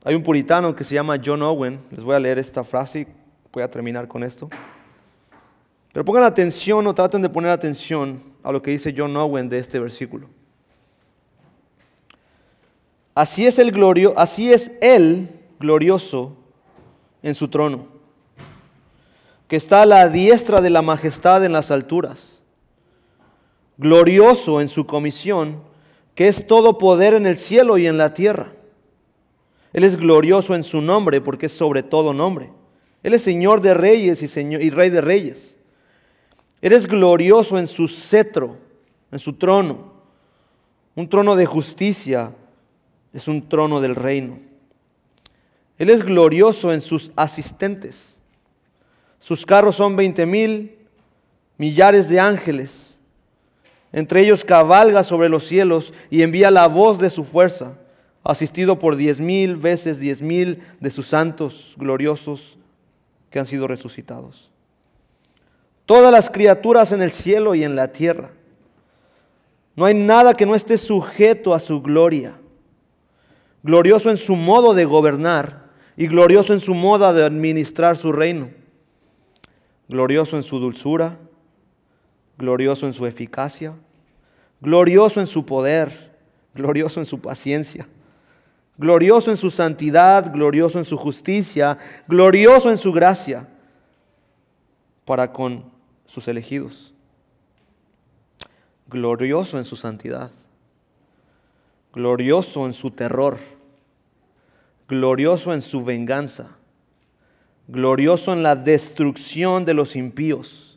Hay 0.07 0.15
un 0.15 0.23
puritano 0.23 0.77
que 0.77 0.85
se 0.85 0.95
llama 0.95 1.19
John 1.25 1.41
Owen, 1.41 1.81
les 1.91 2.05
voy 2.05 2.15
a 2.15 2.21
leer 2.21 2.39
esta 2.39 2.63
frase 2.63 3.01
y 3.01 3.07
voy 3.51 3.63
a 3.63 3.71
terminar 3.71 4.07
con 4.07 4.23
esto. 4.23 4.51
Pero 5.95 6.05
pongan 6.05 6.25
atención 6.25 6.87
o 6.87 6.95
traten 6.95 7.23
de 7.23 7.31
poner 7.31 7.51
atención 7.51 8.23
a 8.43 8.53
lo 8.53 8.61
que 8.61 8.73
dice 8.73 8.95
John 8.95 9.17
Owen 9.17 9.49
de 9.49 9.59
este 9.59 9.79
versículo. 9.79 10.29
Así 13.15 13.47
es 13.47 13.59
el 13.59 13.73
glorio, 13.73 14.13
así 14.19 14.53
es 14.53 14.73
el 14.83 15.31
glorioso 15.59 16.37
en 17.23 17.35
su 17.35 17.49
trono, 17.49 17.87
que 19.49 19.57
está 19.57 19.83
a 19.83 19.87
la 19.87 20.09
diestra 20.11 20.61
de 20.61 20.69
la 20.69 20.83
majestad 20.83 21.45
en 21.47 21.53
las 21.53 21.71
alturas, 21.71 22.43
glorioso 23.79 24.61
en 24.61 24.69
su 24.69 24.85
comisión, 24.85 25.63
que 26.15 26.29
es 26.29 26.47
todo 26.47 26.77
poder 26.77 27.15
en 27.15 27.25
el 27.25 27.39
cielo 27.39 27.79
y 27.79 27.87
en 27.87 27.97
la 27.97 28.13
tierra. 28.13 28.53
Él 29.75 29.85
es 29.85 29.97
glorioso 29.97 30.55
en 30.55 30.65
su 30.65 30.81
nombre 30.81 31.21
porque 31.21 31.47
es 31.47 31.53
sobre 31.53 31.83
todo 31.83 32.15
nombre. 32.15 32.51
Él 33.03 33.13
es 33.13 33.21
Señor 33.21 33.61
de 33.61 33.75
reyes 33.75 34.23
y, 34.23 34.29
señor, 34.29 34.63
y 34.63 34.71
Rey 34.71 34.89
de 34.89 35.03
reyes. 35.03 35.59
Él 36.63 36.73
es 36.73 36.87
glorioso 36.87 37.59
en 37.59 37.67
su 37.67 37.89
cetro, 37.89 38.57
en 39.13 39.19
su 39.19 39.35
trono, 39.35 39.93
un 40.95 41.09
trono 41.09 41.35
de 41.35 41.47
justicia 41.47 42.33
es 43.13 43.27
un 43.27 43.49
trono 43.49 43.81
del 43.81 43.97
reino. 43.97 44.39
Él 45.77 45.91
es 45.91 46.05
glorioso 46.05 46.73
en 46.73 46.81
sus 46.81 47.11
asistentes. 47.17 48.19
Sus 49.19 49.45
carros 49.45 49.77
son 49.77 49.97
veinte 49.97 50.25
mil 50.25 50.79
millares 51.59 52.09
de 52.09 52.21
ángeles. 52.21 52.97
Entre 53.93 54.21
ellos 54.21 54.45
cabalga 54.45 55.03
sobre 55.03 55.29
los 55.29 55.45
cielos 55.45 55.93
y 56.11 56.23
envía 56.23 56.51
la 56.51 56.69
voz 56.69 56.99
de 56.99 57.11
su 57.11 57.25
fuerza, 57.25 57.73
asistido 58.25 58.79
por 58.79 58.97
diez 58.97 59.21
mil 59.21 59.57
veces 59.57 60.01
diez 60.01 60.23
mil 60.23 60.63
de 60.81 60.91
sus 60.91 61.07
santos 61.07 61.75
gloriosos 61.77 62.59
que 63.31 63.39
han 63.39 63.47
sido 63.47 63.69
resucitados. 63.69 64.51
Todas 65.87 66.11
las 66.11 66.31
criaturas 66.31 66.93
en 66.93 67.03
el 67.03 67.13
cielo 67.13 67.55
y 67.55 67.63
en 67.63 67.77
la 67.77 67.93
tierra. 67.93 68.31
No 69.77 69.85
hay 69.85 69.95
nada 69.95 70.35
que 70.35 70.47
no 70.47 70.55
esté 70.55 70.79
sujeto 70.79 71.55
a 71.55 71.61
su 71.61 71.83
gloria 71.83 72.35
glorioso 73.65 74.11
en 74.11 74.19
su 74.19 74.37
modo 74.37 74.75
de 74.75 74.85
gobernar 74.85 75.65
y 75.97 76.07
glorioso 76.07 76.53
en 76.53 76.61
su 76.61 76.75
modo 76.75 77.13
de 77.13 77.25
administrar 77.25 77.97
su 77.97 78.13
reino, 78.13 78.51
glorioso 79.89 80.37
en 80.37 80.43
su 80.43 80.59
dulzura, 80.59 81.19
glorioso 82.37 82.87
en 82.87 82.93
su 82.93 83.07
eficacia, 83.07 83.73
glorioso 84.61 85.19
en 85.19 85.27
su 85.27 85.47
poder, 85.47 86.13
glorioso 86.55 87.01
en 87.01 87.07
su 87.07 87.21
paciencia, 87.21 87.89
glorioso 88.77 89.31
en 89.31 89.37
su 89.37 89.51
santidad, 89.51 90.33
glorioso 90.33 90.79
en 90.79 90.85
su 90.85 90.97
justicia, 90.97 91.79
glorioso 92.09 92.71
en 92.71 92.79
su 92.79 92.93
gracia 92.93 93.49
para 95.05 95.33
con 95.33 95.65
sus 96.07 96.29
elegidos, 96.29 96.95
glorioso 98.89 99.59
en 99.59 99.65
su 99.65 99.77
santidad, 99.77 100.31
glorioso 101.93 102.67
en 102.67 102.73
su 102.73 102.91
terror 102.91 103.39
glorioso 104.89 105.55
en 105.55 105.63
su 105.63 105.85
venganza, 105.85 106.49
glorioso 107.69 108.33
en 108.33 108.43
la 108.43 108.55
destrucción 108.55 109.65
de 109.65 109.75
los 109.75 109.97
impíos, 109.97 110.74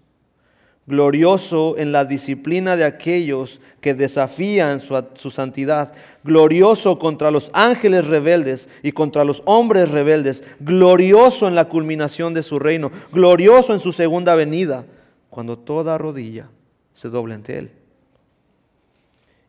glorioso 0.88 1.78
en 1.78 1.92
la 1.92 2.06
disciplina 2.06 2.78
de 2.78 2.86
aquellos 2.86 3.62
que 3.82 3.94
desafían 3.94 4.80
su, 4.80 5.32
santidad, 5.32 5.94
glorioso 6.24 6.98
contra 6.98 7.30
los 7.30 7.52
ángeles 7.54 8.08
rebeldes 8.08 8.70
y 8.82 8.94
contra 8.94 9.26
los 9.26 9.44
hombres 9.46 9.92
rebeldes, 9.92 10.44
glorioso 10.62 11.48
en 11.48 11.56
la 11.56 11.66
culminación 11.66 12.34
de 12.34 12.42
su 12.42 12.58
reino, 12.58 12.92
glorioso 13.12 13.74
en 13.74 13.82
su 13.82 13.92
segunda 13.92 14.34
venida, 14.36 14.86
cuando 15.30 15.60
toda 15.60 15.98
rodilla 15.98 16.50
se 16.94 17.10
doble 17.10 17.36
ante 17.36 17.58
él. 17.60 17.72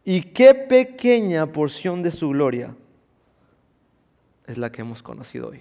Y 0.05 0.22
qué 0.22 0.55
pequeña 0.55 1.47
porción 1.47 2.03
de 2.03 2.11
su 2.11 2.30
gloria 2.30 2.74
es 4.47 4.59
la 4.59 4.72
que 4.72 4.80
hemos 4.80 5.03
conocido 5.03 5.51
hoy. 5.51 5.61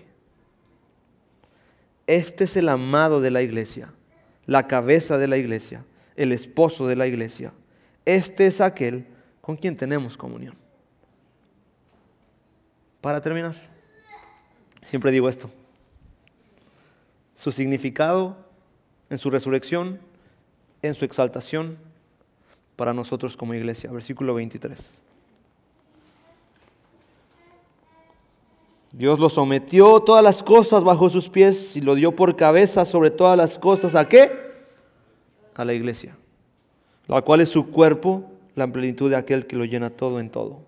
Este 2.07 2.45
es 2.45 2.55
el 2.55 2.69
amado 2.69 3.21
de 3.21 3.29
la 3.29 3.41
iglesia, 3.41 3.91
la 4.47 4.67
cabeza 4.67 5.17
de 5.17 5.27
la 5.27 5.37
iglesia, 5.37 5.85
el 6.15 6.31
esposo 6.31 6.87
de 6.87 6.95
la 6.95 7.05
iglesia. 7.05 7.53
Este 8.05 8.47
es 8.47 8.61
aquel 8.61 9.05
con 9.41 9.57
quien 9.57 9.75
tenemos 9.77 10.17
comunión. 10.17 10.55
Para 13.01 13.21
terminar, 13.21 13.55
siempre 14.83 15.11
digo 15.11 15.29
esto. 15.29 15.51
Su 17.35 17.51
significado 17.51 18.35
en 19.09 19.17
su 19.17 19.29
resurrección, 19.29 19.99
en 20.81 20.95
su 20.95 21.05
exaltación 21.05 21.77
para 22.75 22.93
nosotros 22.93 23.37
como 23.37 23.53
iglesia. 23.53 23.91
Versículo 23.91 24.33
23. 24.33 25.03
Dios 28.91 29.19
lo 29.19 29.29
sometió 29.29 29.99
todas 29.99 30.23
las 30.23 30.41
cosas 30.41 30.83
bajo 30.83 31.09
sus 31.09 31.29
pies 31.29 31.75
y 31.75 31.81
lo 31.81 31.95
dio 31.95 32.15
por 32.15 32.35
cabeza 32.35 32.85
sobre 32.85 33.11
todas 33.11 33.37
las 33.37 33.59
cosas. 33.59 33.95
¿A 33.95 34.07
qué? 34.07 34.31
A 35.55 35.65
la 35.65 35.73
iglesia, 35.73 36.15
la 37.07 37.21
cual 37.21 37.41
es 37.41 37.49
su 37.49 37.69
cuerpo, 37.69 38.31
la 38.55 38.67
plenitud 38.67 39.09
de 39.09 39.15
aquel 39.15 39.45
que 39.45 39.55
lo 39.55 39.65
llena 39.65 39.89
todo 39.89 40.19
en 40.19 40.29
todo. 40.29 40.61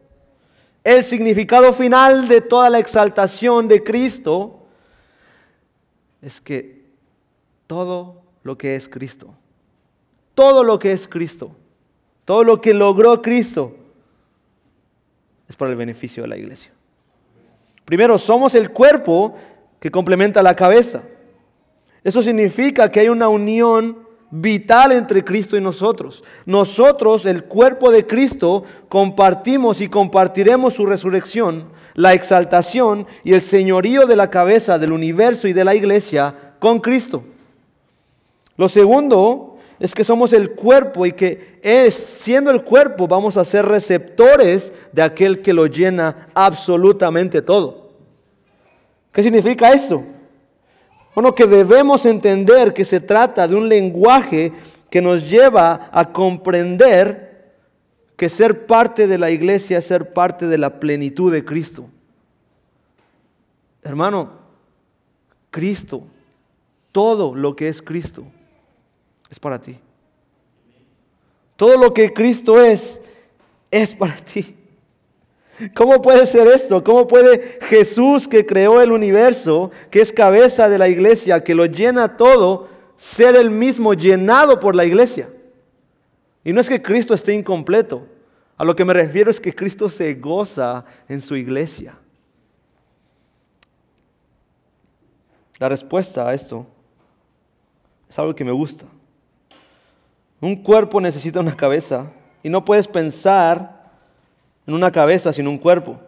El 0.84 1.04
significado 1.04 1.74
final 1.74 2.28
de 2.28 2.42
toda 2.42 2.70
la 2.70 2.80
exaltación 2.80 3.68
de 3.68 3.84
Cristo 3.84 4.60
es 6.22 6.40
que 6.42 6.84
todo 7.68 8.22
lo 8.44 8.58
que 8.58 8.76
es 8.76 8.88
Cristo, 8.88 9.34
todo 10.34 10.64
lo 10.64 10.80
que 10.80 10.92
es 10.92 11.08
Cristo, 11.08 11.52
todo 12.26 12.44
lo 12.44 12.62
que 12.62 12.74
logró 12.74 13.22
Cristo, 13.22 13.76
es 15.48 15.56
para 15.56 15.72
el 15.72 15.78
beneficio 15.78 16.24
de 16.24 16.30
la 16.30 16.38
iglesia. 16.38 16.72
Primero, 17.90 18.20
somos 18.20 18.54
el 18.54 18.70
cuerpo 18.70 19.34
que 19.80 19.90
complementa 19.90 20.44
la 20.44 20.56
cabeza. 20.56 21.02
Eso 22.04 22.22
significa 22.22 22.92
que 22.92 23.00
hay 23.00 23.10
una 23.10 23.30
unión 23.30 24.06
vital 24.30 24.92
entre 24.92 25.26
Cristo 25.26 25.58
y 25.58 25.62
nosotros. 25.62 26.24
Nosotros, 26.46 27.26
el 27.26 27.46
cuerpo 27.46 27.92
de 27.92 28.06
Cristo, 28.06 28.64
compartimos 28.90 29.82
y 29.82 29.90
compartiremos 29.90 30.76
su 30.76 30.86
resurrección, 30.86 31.70
la 31.96 32.14
exaltación 32.14 33.08
y 33.24 33.34
el 33.34 33.42
señorío 33.42 34.06
de 34.06 34.18
la 34.18 34.30
cabeza 34.30 34.78
del 34.78 34.92
universo 34.92 35.48
y 35.48 35.54
de 35.54 35.66
la 35.66 35.74
iglesia 35.74 36.36
con 36.60 36.82
Cristo. 36.82 37.24
Lo 38.56 38.70
segundo 38.70 39.49
es 39.80 39.96
que 39.96 40.04
somos 40.04 40.34
el 40.34 40.52
cuerpo 40.52 41.06
y 41.06 41.14
que 41.14 41.60
es, 41.62 41.96
siendo 41.96 42.52
el 42.52 42.64
cuerpo 42.64 43.08
vamos 43.08 43.38
a 43.38 43.46
ser 43.46 43.66
receptores 43.66 44.74
de 44.92 45.02
aquel 45.02 45.42
que 45.42 45.54
lo 45.54 45.68
llena 45.68 46.28
absolutamente 46.34 47.42
todo. 47.42 47.90
¿Qué 49.12 49.24
significa 49.24 49.72
eso? 49.72 50.04
Bueno, 51.16 51.34
que 51.34 51.48
debemos 51.48 52.06
entender 52.06 52.74
que 52.74 52.86
se 52.86 53.00
trata 53.00 53.48
de 53.48 53.56
un 53.56 53.70
lenguaje 53.70 54.52
que 54.90 55.02
nos 55.02 55.30
lleva 55.30 55.90
a 55.92 56.12
comprender 56.12 57.54
que 58.16 58.30
ser 58.30 58.66
parte 58.66 59.08
de 59.08 59.18
la 59.18 59.32
iglesia 59.32 59.78
es 59.78 59.86
ser 59.86 60.14
parte 60.14 60.48
de 60.48 60.58
la 60.58 60.80
plenitud 60.80 61.32
de 61.32 61.46
Cristo. 61.46 61.90
Hermano, 63.82 64.32
Cristo, 65.52 66.04
todo 66.92 67.34
lo 67.34 67.56
que 67.56 67.70
es 67.70 67.82
Cristo, 67.82 68.26
es 69.30 69.40
para 69.40 69.60
ti. 69.62 69.78
Todo 71.56 71.78
lo 71.78 71.94
que 71.94 72.14
Cristo 72.14 72.62
es, 72.62 73.00
es 73.70 73.94
para 73.94 74.16
ti. 74.34 74.56
¿Cómo 75.76 76.02
puede 76.02 76.26
ser 76.26 76.48
esto? 76.48 76.84
¿Cómo 76.84 77.06
puede 77.06 77.60
Jesús 77.64 78.28
que 78.28 78.46
creó 78.46 78.82
el 78.82 78.94
universo, 78.94 79.72
que 79.92 80.00
es 80.00 80.14
cabeza 80.14 80.70
de 80.70 80.78
la 80.78 80.88
iglesia, 80.88 81.44
que 81.44 81.54
lo 81.54 81.66
llena 81.66 82.16
todo, 82.16 82.70
ser 82.96 83.36
el 83.36 83.50
mismo 83.50 83.94
llenado 83.94 84.60
por 84.60 84.74
la 84.74 84.86
iglesia? 84.86 85.30
Y 86.46 86.54
no 86.54 86.62
es 86.62 86.70
que 86.70 86.82
Cristo 86.82 87.14
esté 87.14 87.34
incompleto. 87.34 88.08
A 88.58 88.64
lo 88.64 88.76
que 88.76 88.86
me 88.86 88.94
refiero 88.94 89.30
es 89.30 89.40
que 89.40 89.54
Cristo 89.54 89.90
se 89.90 90.14
goza 90.14 90.86
en 91.10 91.20
su 91.20 91.36
iglesia. 91.36 91.98
La 95.58 95.68
respuesta 95.68 96.28
a 96.28 96.34
esto 96.34 96.66
es 98.10 98.18
algo 98.18 98.34
que 98.34 98.46
me 98.46 98.52
gusta. 98.52 98.86
Un 100.42 100.56
cuerpo 100.58 101.02
necesita 101.02 101.40
una 101.40 101.56
cabeza 101.56 102.12
y 102.44 102.50
no 102.50 102.64
puedes 102.64 102.88
pensar 102.88 103.92
en 104.66 104.74
una 104.74 104.92
cabeza 104.92 105.34
sin 105.34 105.48
un 105.48 105.58
cuerpo. 105.58 106.00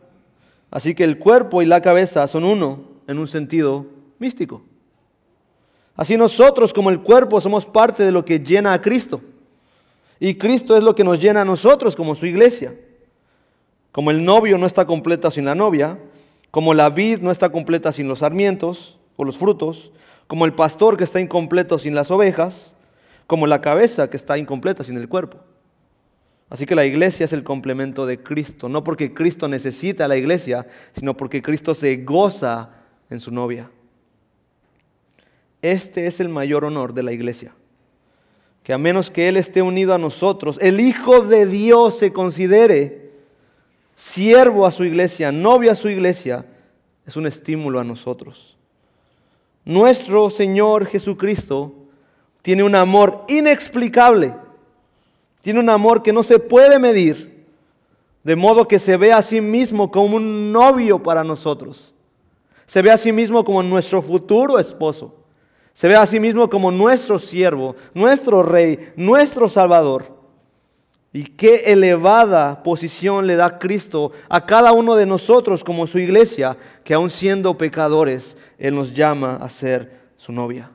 Así 0.69 0.95
que 0.95 1.03
el 1.03 1.19
cuerpo 1.19 1.61
y 1.61 1.65
la 1.65 1.81
cabeza 1.81 2.27
son 2.27 2.45
uno 2.45 2.81
en 3.07 3.19
un 3.19 3.27
sentido 3.27 3.85
místico. 4.19 4.61
Así 5.95 6.15
nosotros 6.15 6.73
como 6.73 6.89
el 6.89 7.01
cuerpo 7.01 7.41
somos 7.41 7.65
parte 7.65 8.03
de 8.03 8.11
lo 8.11 8.23
que 8.23 8.39
llena 8.39 8.73
a 8.73 8.81
Cristo. 8.81 9.21
Y 10.19 10.35
Cristo 10.35 10.77
es 10.77 10.83
lo 10.83 10.95
que 10.95 11.03
nos 11.03 11.19
llena 11.19 11.41
a 11.41 11.45
nosotros 11.45 11.95
como 11.95 12.15
su 12.15 12.25
iglesia. 12.25 12.73
Como 13.91 14.11
el 14.11 14.23
novio 14.23 14.57
no 14.57 14.65
está 14.65 14.85
completo 14.85 15.29
sin 15.31 15.45
la 15.45 15.55
novia, 15.55 15.99
como 16.51 16.73
la 16.73 16.89
vid 16.89 17.19
no 17.19 17.31
está 17.31 17.49
completa 17.49 17.91
sin 17.91 18.07
los 18.07 18.19
sarmientos 18.19 18.97
o 19.17 19.25
los 19.25 19.37
frutos, 19.37 19.91
como 20.27 20.45
el 20.45 20.53
pastor 20.53 20.95
que 20.95 21.03
está 21.03 21.19
incompleto 21.19 21.77
sin 21.77 21.95
las 21.95 22.11
ovejas, 22.11 22.75
como 23.31 23.47
la 23.47 23.61
cabeza 23.61 24.09
que 24.09 24.17
está 24.17 24.37
incompleta 24.37 24.83
sin 24.83 24.97
el 24.97 25.07
cuerpo. 25.07 25.37
Así 26.49 26.65
que 26.65 26.75
la 26.75 26.85
iglesia 26.85 27.23
es 27.23 27.31
el 27.31 27.45
complemento 27.45 28.05
de 28.05 28.21
Cristo, 28.21 28.67
no 28.67 28.83
porque 28.83 29.13
Cristo 29.13 29.47
necesita 29.47 30.03
a 30.03 30.09
la 30.09 30.17
iglesia, 30.17 30.67
sino 30.91 31.15
porque 31.15 31.41
Cristo 31.41 31.73
se 31.73 31.95
goza 31.95 32.71
en 33.09 33.21
su 33.21 33.31
novia. 33.31 33.71
Este 35.61 36.07
es 36.07 36.19
el 36.19 36.27
mayor 36.27 36.65
honor 36.65 36.93
de 36.93 37.03
la 37.03 37.13
iglesia. 37.13 37.53
Que 38.63 38.73
a 38.73 38.77
menos 38.77 39.09
que 39.09 39.29
Él 39.29 39.37
esté 39.37 39.61
unido 39.61 39.93
a 39.93 39.97
nosotros, 39.97 40.59
el 40.61 40.81
Hijo 40.81 41.21
de 41.21 41.45
Dios 41.45 41.99
se 41.99 42.11
considere 42.11 43.11
siervo 43.95 44.65
a 44.65 44.71
su 44.71 44.83
iglesia, 44.83 45.31
novio 45.31 45.71
a 45.71 45.75
su 45.75 45.87
iglesia, 45.87 46.45
es 47.05 47.15
un 47.15 47.27
estímulo 47.27 47.79
a 47.79 47.85
nosotros. 47.85 48.57
Nuestro 49.63 50.29
Señor 50.29 50.85
Jesucristo 50.85 51.80
tiene 52.41 52.63
un 52.63 52.75
amor 52.75 53.25
inexplicable, 53.27 54.35
tiene 55.41 55.59
un 55.59 55.69
amor 55.69 56.03
que 56.03 56.13
no 56.13 56.23
se 56.23 56.39
puede 56.39 56.79
medir, 56.79 57.45
de 58.23 58.35
modo 58.35 58.67
que 58.67 58.79
se 58.79 58.97
ve 58.97 59.13
a 59.13 59.21
sí 59.21 59.41
mismo 59.41 59.91
como 59.91 60.17
un 60.17 60.51
novio 60.51 61.01
para 61.01 61.23
nosotros, 61.23 61.93
se 62.65 62.81
ve 62.81 62.91
a 62.91 62.97
sí 62.97 63.11
mismo 63.11 63.43
como 63.43 63.61
nuestro 63.63 64.01
futuro 64.01 64.59
esposo. 64.59 65.15
Se 65.73 65.87
ve 65.87 65.95
a 65.95 66.05
sí 66.05 66.19
mismo 66.19 66.49
como 66.49 66.71
nuestro 66.71 67.17
siervo, 67.17 67.75
nuestro 67.93 68.43
rey, 68.43 68.93
nuestro 68.95 69.49
salvador. 69.49 70.19
Y 71.13 71.23
qué 71.23 71.71
elevada 71.71 72.63
posición 72.63 73.27
le 73.27 73.35
da 73.35 73.59
Cristo 73.59 74.11
a 74.29 74.45
cada 74.45 74.71
uno 74.71 74.95
de 74.95 75.05
nosotros 75.05 75.63
como 75.63 75.87
su 75.87 75.99
iglesia, 75.99 76.57
que 76.83 76.93
aun 76.93 77.09
siendo 77.09 77.57
pecadores, 77.57 78.37
Él 78.57 78.75
nos 78.75 78.93
llama 78.93 79.35
a 79.35 79.49
ser 79.49 79.99
su 80.15 80.31
novia. 80.31 80.71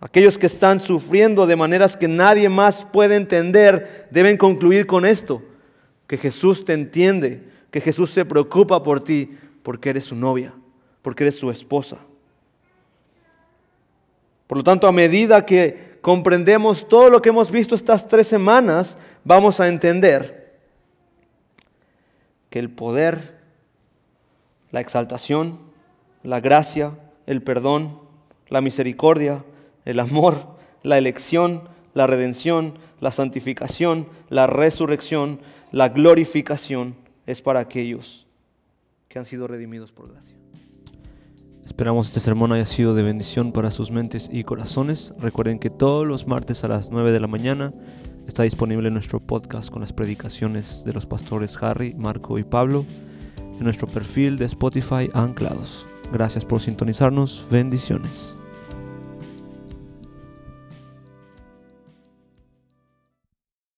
Aquellos 0.00 0.38
que 0.38 0.46
están 0.46 0.78
sufriendo 0.78 1.46
de 1.46 1.56
maneras 1.56 1.96
que 1.96 2.06
nadie 2.06 2.48
más 2.48 2.84
puede 2.84 3.16
entender 3.16 4.06
deben 4.10 4.36
concluir 4.36 4.86
con 4.86 5.04
esto, 5.04 5.42
que 6.06 6.16
Jesús 6.16 6.64
te 6.64 6.72
entiende, 6.72 7.42
que 7.70 7.80
Jesús 7.80 8.10
se 8.10 8.24
preocupa 8.24 8.82
por 8.82 9.02
ti 9.02 9.36
porque 9.62 9.90
eres 9.90 10.04
su 10.04 10.14
novia, 10.14 10.54
porque 11.02 11.24
eres 11.24 11.36
su 11.36 11.50
esposa. 11.50 11.98
Por 14.46 14.58
lo 14.58 14.64
tanto, 14.64 14.86
a 14.86 14.92
medida 14.92 15.44
que 15.44 15.98
comprendemos 16.00 16.88
todo 16.88 17.10
lo 17.10 17.20
que 17.20 17.28
hemos 17.28 17.50
visto 17.50 17.74
estas 17.74 18.06
tres 18.08 18.28
semanas, 18.28 18.96
vamos 19.24 19.60
a 19.60 19.68
entender 19.68 20.58
que 22.50 22.58
el 22.58 22.70
poder, 22.70 23.36
la 24.70 24.80
exaltación, 24.80 25.58
la 26.22 26.40
gracia, 26.40 26.92
el 27.26 27.42
perdón, 27.42 28.00
la 28.48 28.60
misericordia, 28.60 29.44
el 29.88 30.00
amor, 30.00 30.44
la 30.82 30.98
elección, 30.98 31.62
la 31.94 32.06
redención, 32.06 32.74
la 33.00 33.10
santificación, 33.10 34.06
la 34.28 34.46
resurrección, 34.46 35.40
la 35.72 35.88
glorificación 35.88 36.94
es 37.26 37.40
para 37.40 37.60
aquellos 37.60 38.26
que 39.08 39.18
han 39.18 39.24
sido 39.24 39.46
redimidos 39.46 39.90
por 39.90 40.12
gracia. 40.12 40.36
Esperamos 41.64 42.08
este 42.08 42.20
sermón 42.20 42.52
haya 42.52 42.66
sido 42.66 42.94
de 42.94 43.02
bendición 43.02 43.50
para 43.50 43.70
sus 43.70 43.90
mentes 43.90 44.28
y 44.30 44.44
corazones. 44.44 45.14
Recuerden 45.20 45.58
que 45.58 45.70
todos 45.70 46.06
los 46.06 46.26
martes 46.26 46.64
a 46.64 46.68
las 46.68 46.90
9 46.90 47.10
de 47.10 47.20
la 47.20 47.26
mañana 47.26 47.72
está 48.26 48.42
disponible 48.42 48.90
nuestro 48.90 49.20
podcast 49.20 49.70
con 49.70 49.80
las 49.80 49.94
predicaciones 49.94 50.84
de 50.84 50.92
los 50.92 51.06
pastores 51.06 51.56
Harry, 51.62 51.94
Marco 51.94 52.38
y 52.38 52.44
Pablo 52.44 52.84
en 53.38 53.64
nuestro 53.64 53.86
perfil 53.86 54.36
de 54.36 54.44
Spotify 54.44 55.08
Anclados. 55.14 55.86
Gracias 56.12 56.44
por 56.44 56.60
sintonizarnos. 56.60 57.46
Bendiciones. 57.50 58.37